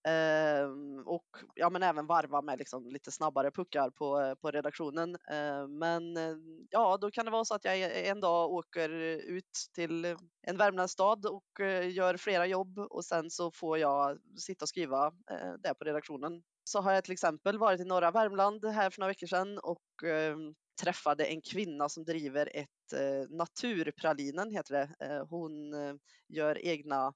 Ehm, 0.05 1.03
och 1.07 1.27
ja, 1.55 1.71
men 1.71 1.83
även 1.83 2.07
varva 2.07 2.43
med 2.43 2.59
liksom 2.59 2.89
lite 2.89 3.11
snabbare 3.11 3.51
puckar 3.51 3.91
på, 3.91 4.21
eh, 4.21 4.35
på 4.35 4.51
redaktionen. 4.51 5.17
Ehm, 5.31 5.79
men 5.79 6.17
eh, 6.17 6.37
ja, 6.71 6.97
då 7.01 7.11
kan 7.11 7.25
det 7.25 7.31
vara 7.31 7.45
så 7.45 7.55
att 7.55 7.65
jag 7.65 7.79
e-, 7.81 8.09
en 8.09 8.21
dag 8.21 8.51
åker 8.51 8.89
ut 8.89 9.69
till 9.75 10.05
en 10.47 10.57
Värmlandsstad 10.57 11.27
och 11.27 11.61
eh, 11.61 11.91
gör 11.91 12.17
flera 12.17 12.47
jobb 12.47 12.79
och 12.79 13.05
sen 13.05 13.31
så 13.31 13.53
får 13.53 13.79
jag 13.79 14.19
sitta 14.39 14.65
och 14.65 14.69
skriva 14.69 15.07
eh, 15.07 15.53
där 15.59 15.75
på 15.75 15.85
redaktionen. 15.85 16.43
Så 16.65 16.81
har 16.81 16.93
jag 16.93 17.05
till 17.05 17.13
exempel 17.13 17.59
varit 17.59 17.81
i 17.81 17.85
norra 17.85 18.11
Värmland 18.11 18.65
här 18.65 18.91
för 18.91 19.01
några 19.01 19.11
veckor 19.11 19.27
sedan 19.27 19.59
och 19.59 20.09
eh, 20.09 20.37
träffade 20.83 21.25
en 21.25 21.41
kvinna 21.43 21.89
som 21.89 22.05
driver 22.05 22.57
ett 22.57 22.93
eh, 22.95 23.31
Naturpralinen 23.31 24.51
heter 24.51 24.75
det. 24.75 25.07
Eh, 25.07 25.27
hon 25.29 25.53
gör 26.29 26.67
egna 26.67 27.13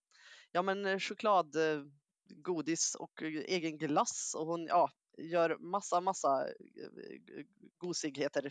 ja, 0.52 0.62
men 0.62 1.00
choklad 1.00 1.56
godis 2.28 2.94
och 2.94 3.22
egen 3.22 3.78
glass 3.78 4.34
och 4.38 4.46
hon 4.46 4.66
ja, 4.66 4.90
gör 5.18 5.56
massa, 5.58 6.00
massa 6.00 6.48
eh, 6.48 7.44
gosigheter. 7.78 8.50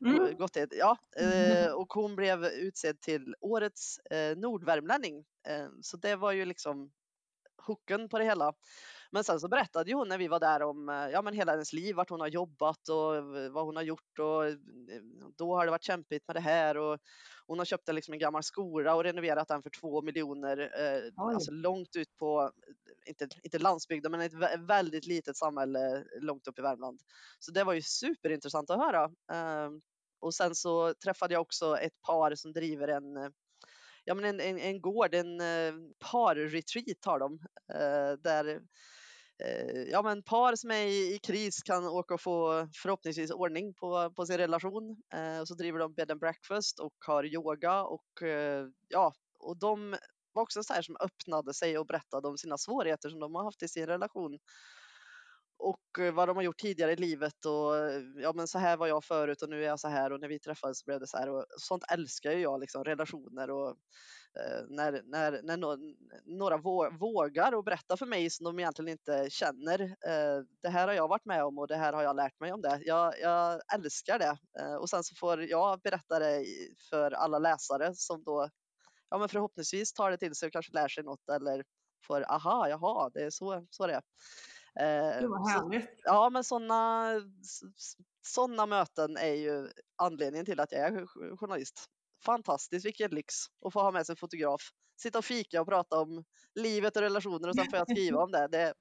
Mm. 0.00 0.36
Gottighet, 0.36 0.72
ja. 0.76 0.96
Mm. 1.16 1.74
Och 1.74 1.92
hon 1.92 2.16
blev 2.16 2.44
utsedd 2.44 3.00
till 3.00 3.34
årets 3.40 3.98
eh, 3.98 4.36
nordvärmlänning. 4.36 5.24
Så 5.82 5.96
det 5.96 6.16
var 6.16 6.32
ju 6.32 6.44
liksom 6.44 6.90
hooken 7.66 8.08
på 8.08 8.18
det 8.18 8.24
hela. 8.24 8.52
Men 9.10 9.24
sen 9.24 9.40
så 9.40 9.48
berättade 9.48 9.92
hon 9.92 10.08
när 10.08 10.18
vi 10.18 10.28
var 10.28 10.40
där 10.40 10.62
om 10.62 11.08
ja, 11.12 11.22
men 11.22 11.34
hela 11.34 11.52
hennes 11.52 11.72
liv, 11.72 11.96
vart 11.96 12.10
hon 12.10 12.20
har 12.20 12.28
jobbat 12.28 12.88
och 12.88 13.24
vad 13.52 13.64
hon 13.64 13.76
har 13.76 13.82
gjort 13.82 14.18
och 14.18 14.42
då 15.36 15.56
har 15.56 15.64
det 15.64 15.70
varit 15.70 15.84
kämpigt 15.84 16.26
med 16.26 16.36
det 16.36 16.40
här 16.40 16.76
och 16.76 16.98
hon 17.46 17.58
har 17.58 17.64
köpt 17.64 17.88
en, 17.88 17.94
liksom 17.94 18.12
en 18.12 18.18
gammal 18.18 18.42
skola 18.42 18.94
och 18.94 19.04
renoverat 19.04 19.48
den 19.48 19.62
för 19.62 19.70
två 19.70 20.02
miljoner, 20.02 20.58
eh, 20.58 21.12
alltså 21.16 21.50
långt 21.50 21.96
ut 21.96 22.16
på, 22.16 22.50
inte, 23.06 23.28
inte 23.42 23.58
landsbygden, 23.58 24.12
men 24.12 24.20
ett 24.20 24.60
väldigt 24.68 25.06
litet 25.06 25.36
samhälle 25.36 26.04
långt 26.20 26.46
upp 26.46 26.58
i 26.58 26.62
Värmland. 26.62 27.00
Så 27.38 27.52
det 27.52 27.64
var 27.64 27.72
ju 27.72 27.82
superintressant 27.82 28.70
att 28.70 28.78
höra. 28.78 29.04
Eh, 29.32 29.70
och 30.20 30.34
sen 30.34 30.54
så 30.54 30.94
träffade 31.04 31.34
jag 31.34 31.40
också 31.40 31.76
ett 31.78 32.02
par 32.06 32.34
som 32.34 32.52
driver 32.52 32.88
en 32.88 33.32
ja, 34.04 34.14
men 34.14 34.24
en, 34.24 34.40
en, 34.40 34.58
en 34.58 34.80
gård, 34.80 35.14
en 35.14 35.40
eh, 35.40 35.74
parretreat 35.98 37.04
har 37.04 37.18
de. 37.18 37.38
Eh, 37.74 38.18
där 38.22 38.60
eh, 39.44 39.82
ja, 39.90 40.02
men 40.02 40.22
par 40.22 40.56
som 40.56 40.70
är 40.70 40.86
i, 40.86 41.14
i, 41.14 41.18
kris 41.18 41.62
kan 41.62 41.84
åka 41.84 42.14
och 42.14 42.20
få 42.20 42.68
förhoppningsvis 42.82 43.30
ordning 43.30 43.74
på, 43.74 44.12
på 44.16 44.26
sin 44.26 44.38
relation. 44.38 45.02
Och 45.40 45.48
så 45.48 45.54
driver 45.54 45.78
de 45.78 45.94
bed 45.94 46.10
and 46.10 46.20
breakfast 46.20 46.80
och 46.80 46.94
har 47.06 47.24
yoga 47.24 47.82
och 47.82 48.22
ja, 48.88 49.12
och 49.38 49.56
de 49.56 49.96
var 50.32 50.42
också 50.42 50.62
så 50.62 50.72
här 50.72 50.82
som 50.82 50.96
öppnade 51.00 51.54
sig 51.54 51.78
och 51.78 51.86
berättade 51.86 52.28
om 52.28 52.38
sina 52.38 52.58
svårigheter 52.58 53.08
som 53.08 53.20
de 53.20 53.34
har 53.34 53.44
haft 53.44 53.62
i 53.62 53.68
sin 53.68 53.86
relation 53.86 54.38
och 55.62 55.98
eh, 55.98 56.12
vad 56.12 56.28
de 56.28 56.36
har 56.36 56.42
gjort 56.42 56.60
tidigare 56.60 56.92
i 56.92 56.96
livet 56.96 57.44
och 57.44 57.74
ja 58.16 58.32
men 58.34 58.48
så 58.48 58.58
här 58.58 58.76
var 58.76 58.86
jag 58.86 59.04
förut 59.04 59.42
och 59.42 59.48
nu 59.48 59.62
är 59.62 59.66
jag 59.66 59.80
så 59.80 59.88
här 59.88 60.12
och 60.12 60.20
när 60.20 60.28
vi 60.28 60.38
träffades 60.38 60.78
så 60.78 60.84
blev 60.84 61.00
det 61.00 61.06
så 61.06 61.18
här 61.18 61.28
och 61.28 61.46
sånt 61.56 61.84
älskar 61.92 62.32
ju 62.32 62.38
jag 62.40 62.60
liksom 62.60 62.84
relationer 62.84 63.50
och 63.50 63.68
eh, 64.40 64.64
när, 64.68 65.02
när, 65.04 65.40
när 65.42 65.56
no, 65.56 65.76
några 66.24 66.56
vågar 66.98 67.54
och 67.54 67.64
berätta 67.64 67.96
för 67.96 68.06
mig 68.06 68.30
som 68.30 68.44
de 68.44 68.58
egentligen 68.58 68.88
inte 68.88 69.30
känner. 69.30 69.80
Eh, 69.80 70.44
det 70.62 70.68
här 70.68 70.86
har 70.86 70.94
jag 70.94 71.08
varit 71.08 71.24
med 71.24 71.44
om 71.44 71.58
och 71.58 71.68
det 71.68 71.76
här 71.76 71.92
har 71.92 72.02
jag 72.02 72.16
lärt 72.16 72.40
mig 72.40 72.52
om 72.52 72.60
det. 72.60 72.80
Jag, 72.84 73.20
jag 73.20 73.60
älskar 73.74 74.18
det 74.18 74.38
eh, 74.60 74.74
och 74.74 74.90
sen 74.90 75.04
så 75.04 75.14
får 75.14 75.42
jag 75.42 75.80
berätta 75.80 76.18
det 76.18 76.44
för 76.90 77.10
alla 77.10 77.38
läsare 77.38 77.94
som 77.94 78.22
då 78.24 78.48
ja 79.10 79.18
men 79.18 79.28
förhoppningsvis 79.28 79.92
tar 79.92 80.10
det 80.10 80.18
till 80.18 80.34
sig 80.34 80.46
och 80.46 80.52
kanske 80.52 80.72
lär 80.72 80.88
sig 80.88 81.04
något 81.04 81.28
eller 81.28 81.64
får 82.06 82.32
aha, 82.32 82.68
jaha, 82.68 83.10
det 83.14 83.22
är 83.22 83.30
så, 83.30 83.66
så 83.70 83.86
det 83.86 83.94
är. 83.94 84.02
Eh. 84.80 85.20
Så, 85.20 85.82
ja, 86.04 86.30
men 86.30 86.44
sådana 86.44 87.12
såna 88.26 88.66
möten 88.66 89.16
är 89.16 89.34
ju 89.34 89.68
anledningen 89.96 90.46
till 90.46 90.60
att 90.60 90.72
jag 90.72 90.80
är 90.80 91.06
journalist. 91.36 91.86
fantastiskt, 92.24 92.86
vilken 92.86 93.10
lyx 93.10 93.34
att 93.66 93.72
få 93.72 93.80
ha 93.80 93.90
med 93.90 94.06
sig 94.06 94.12
en 94.12 94.16
fotograf. 94.16 94.62
Sitta 94.96 95.18
och 95.18 95.24
fika 95.24 95.60
och 95.60 95.66
prata 95.66 96.00
om 96.00 96.24
livet 96.54 96.96
och 96.96 97.02
relationer 97.02 97.48
och 97.48 97.54
sen 97.54 97.70
får 97.70 97.78
jag 97.78 97.90
skriva 97.90 98.22
om 98.22 98.30
det. 98.30 98.48
det 98.48 98.74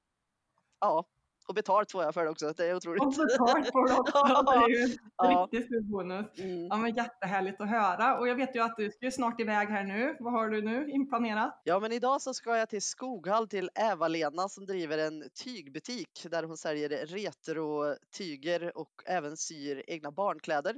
ja, 0.80 1.06
och 1.52 1.56
betalt 1.56 1.92
får 1.92 2.04
jag 2.04 2.14
för 2.14 2.24
det 2.24 2.30
också. 2.30 2.54
Det 2.58 2.66
är 2.70 2.76
otroligt. 2.76 3.02
Och 3.04 3.10
betalt 3.10 3.72
får 3.72 3.88
du 3.88 3.96
också. 3.98 4.18
Det 4.52 4.74
är 4.74 4.88
ju 4.88 4.98
Ja. 5.18 5.48
riktigt 5.52 5.66
stor 5.66 5.82
bonus. 5.82 6.26
Mm. 6.40 6.68
Ja 6.68 6.78
men 6.78 6.94
jättehärligt 6.96 7.62
att 7.62 7.70
höra. 7.70 8.18
Och 8.20 8.28
jag 8.28 8.36
vet 8.36 8.56
ju 8.56 8.60
att 8.64 8.78
du 8.78 8.92
ska 8.92 9.12
snart 9.12 9.40
iväg 9.42 9.68
här 9.70 9.84
nu. 9.84 10.16
Vad 10.20 10.34
har 10.34 10.50
du 10.50 10.62
nu 10.62 10.90
inplanerat? 10.90 11.62
Ja, 11.64 11.80
men 11.80 11.92
idag 11.92 12.22
så 12.22 12.34
ska 12.34 12.58
jag 12.58 12.70
till 12.70 12.82
Skoghall 12.82 13.48
till 13.48 13.70
Eva-Lena 13.76 14.50
som 14.50 14.66
driver 14.66 14.98
en 14.98 15.24
tygbutik 15.44 16.28
där 16.32 16.44
hon 16.44 16.58
säljer 16.58 16.90
retro-tyger 17.06 18.78
och 18.78 18.92
även 19.06 19.38
syr 19.38 19.84
egna 19.88 20.12
barnkläder. 20.12 20.76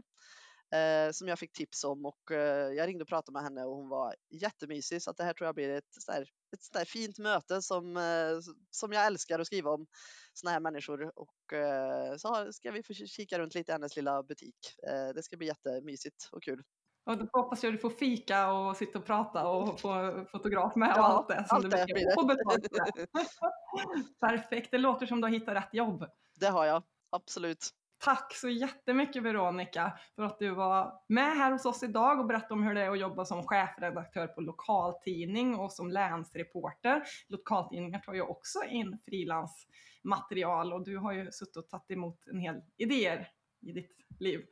Eh, 0.73 1.11
som 1.11 1.27
jag 1.27 1.39
fick 1.39 1.53
tips 1.53 1.83
om 1.83 2.05
och 2.05 2.31
eh, 2.31 2.73
jag 2.73 2.87
ringde 2.87 3.03
och 3.03 3.07
pratade 3.07 3.33
med 3.33 3.43
henne 3.43 3.63
och 3.63 3.75
hon 3.75 3.89
var 3.89 4.15
jättemysig 4.29 5.01
så 5.01 5.11
att 5.11 5.17
det 5.17 5.23
här 5.23 5.33
tror 5.33 5.45
jag 5.45 5.55
blir 5.55 5.69
ett, 5.69 5.93
så 5.99 6.11
här, 6.11 6.21
ett 6.21 6.63
sånt 6.63 6.73
där 6.73 6.85
fint 6.85 7.19
möte 7.19 7.61
som, 7.61 7.97
eh, 7.97 8.39
som 8.71 8.93
jag 8.93 9.05
älskar 9.05 9.39
att 9.39 9.47
skriva 9.47 9.71
om 9.71 9.87
såna 10.33 10.51
här 10.51 10.59
människor 10.59 11.11
och 11.15 11.53
eh, 11.53 12.15
så 12.17 12.53
ska 12.53 12.71
vi 12.71 12.83
få 12.83 12.93
kika 12.93 13.39
runt 13.39 13.55
lite 13.55 13.71
i 13.71 13.73
hennes 13.73 13.95
lilla 13.95 14.23
butik. 14.23 14.55
Eh, 14.87 15.15
det 15.15 15.23
ska 15.23 15.37
bli 15.37 15.47
jättemysigt 15.47 16.29
och 16.31 16.43
kul. 16.43 16.63
Och 17.05 17.17
då 17.17 17.27
hoppas 17.31 17.63
jag 17.63 17.73
du 17.73 17.77
får 17.77 17.89
fika 17.89 18.51
och 18.51 18.77
sitta 18.77 18.99
och 18.99 19.05
prata 19.05 19.47
och 19.47 19.79
få 19.79 20.25
fotograf 20.31 20.75
med 20.75 20.91
och 20.91 20.97
Ja, 20.97 21.03
allt 21.03 21.27
det 21.27 21.45
som 21.47 21.55
allt 21.55 21.63
du 21.63 21.69
det 21.69 21.85
blir. 21.93 22.19
Och 22.19 22.27
betalt. 22.27 22.67
Perfekt, 24.19 24.71
det 24.71 24.77
låter 24.77 25.05
som 25.05 25.21
du 25.21 25.27
har 25.27 25.33
hittat 25.33 25.55
rätt 25.55 25.73
jobb. 25.73 26.05
Det 26.39 26.47
har 26.47 26.65
jag, 26.65 26.83
absolut. 27.09 27.69
Tack 28.03 28.35
så 28.35 28.49
jättemycket 28.49 29.23
Veronica 29.23 29.99
för 30.15 30.23
att 30.23 30.39
du 30.39 30.49
var 30.49 31.01
med 31.07 31.37
här 31.37 31.51
hos 31.51 31.65
oss 31.65 31.83
idag 31.83 32.19
och 32.19 32.25
berättade 32.25 32.53
om 32.53 32.63
hur 32.63 32.75
det 32.75 32.81
är 32.81 32.89
att 32.89 32.99
jobba 32.99 33.25
som 33.25 33.43
chefredaktör 33.43 34.27
på 34.27 34.41
lokaltidning 34.41 35.55
och 35.55 35.71
som 35.71 35.91
länsreporter. 35.91 37.03
Lokaltidningar 37.27 37.99
tar 37.99 38.13
ju 38.13 38.21
också 38.21 38.63
in 38.63 38.99
frilansmaterial 39.05 40.73
och 40.73 40.85
du 40.85 40.97
har 40.97 41.13
ju 41.13 41.31
suttit 41.31 41.57
och 41.57 41.69
tagit 41.69 41.91
emot 41.91 42.27
en 42.27 42.39
hel 42.39 42.55
idéer 42.77 43.27
i 43.61 43.71
ditt 43.71 43.97
liv. 44.19 44.45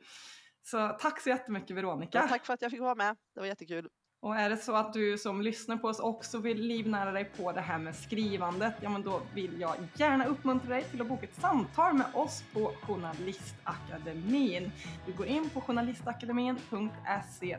Så 0.62 0.88
tack 1.00 1.20
så 1.20 1.28
jättemycket 1.28 1.76
Veronica. 1.76 2.18
Ja, 2.18 2.28
tack 2.28 2.46
för 2.46 2.54
att 2.54 2.62
jag 2.62 2.70
fick 2.70 2.80
vara 2.80 2.94
med. 2.94 3.16
Det 3.34 3.40
var 3.40 3.46
jättekul. 3.46 3.88
Och 4.22 4.36
är 4.36 4.50
det 4.50 4.56
så 4.56 4.76
att 4.76 4.92
du 4.92 5.18
som 5.18 5.42
lyssnar 5.42 5.76
på 5.76 5.88
oss 5.88 6.00
också 6.00 6.38
vill 6.38 6.62
livnära 6.62 7.12
dig 7.12 7.24
på 7.24 7.52
det 7.52 7.60
här 7.60 7.78
med 7.78 7.94
skrivandet, 7.94 8.74
ja 8.80 8.90
men 8.90 9.02
då 9.02 9.22
vill 9.34 9.60
jag 9.60 9.74
gärna 9.94 10.24
uppmuntra 10.24 10.68
dig 10.68 10.84
till 10.84 11.00
att 11.00 11.08
boka 11.08 11.26
ett 11.26 11.40
samtal 11.40 11.94
med 11.94 12.06
oss 12.14 12.44
på 12.52 12.72
Journalistakademin. 12.82 14.72
Du 15.06 15.12
går 15.12 15.26
in 15.26 15.50
på 15.50 15.60
journalistakademin.se 15.60 17.58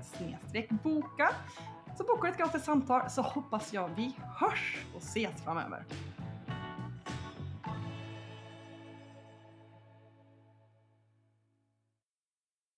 boka 0.84 1.30
så 1.98 2.04
bokar 2.04 2.28
du 2.28 2.30
ett 2.30 2.38
gratis 2.38 2.64
samtal 2.64 3.10
så 3.10 3.22
hoppas 3.22 3.74
jag 3.74 3.90
vi 3.96 4.16
hörs 4.40 4.86
och 4.96 5.02
ses 5.02 5.44
framöver. 5.44 5.86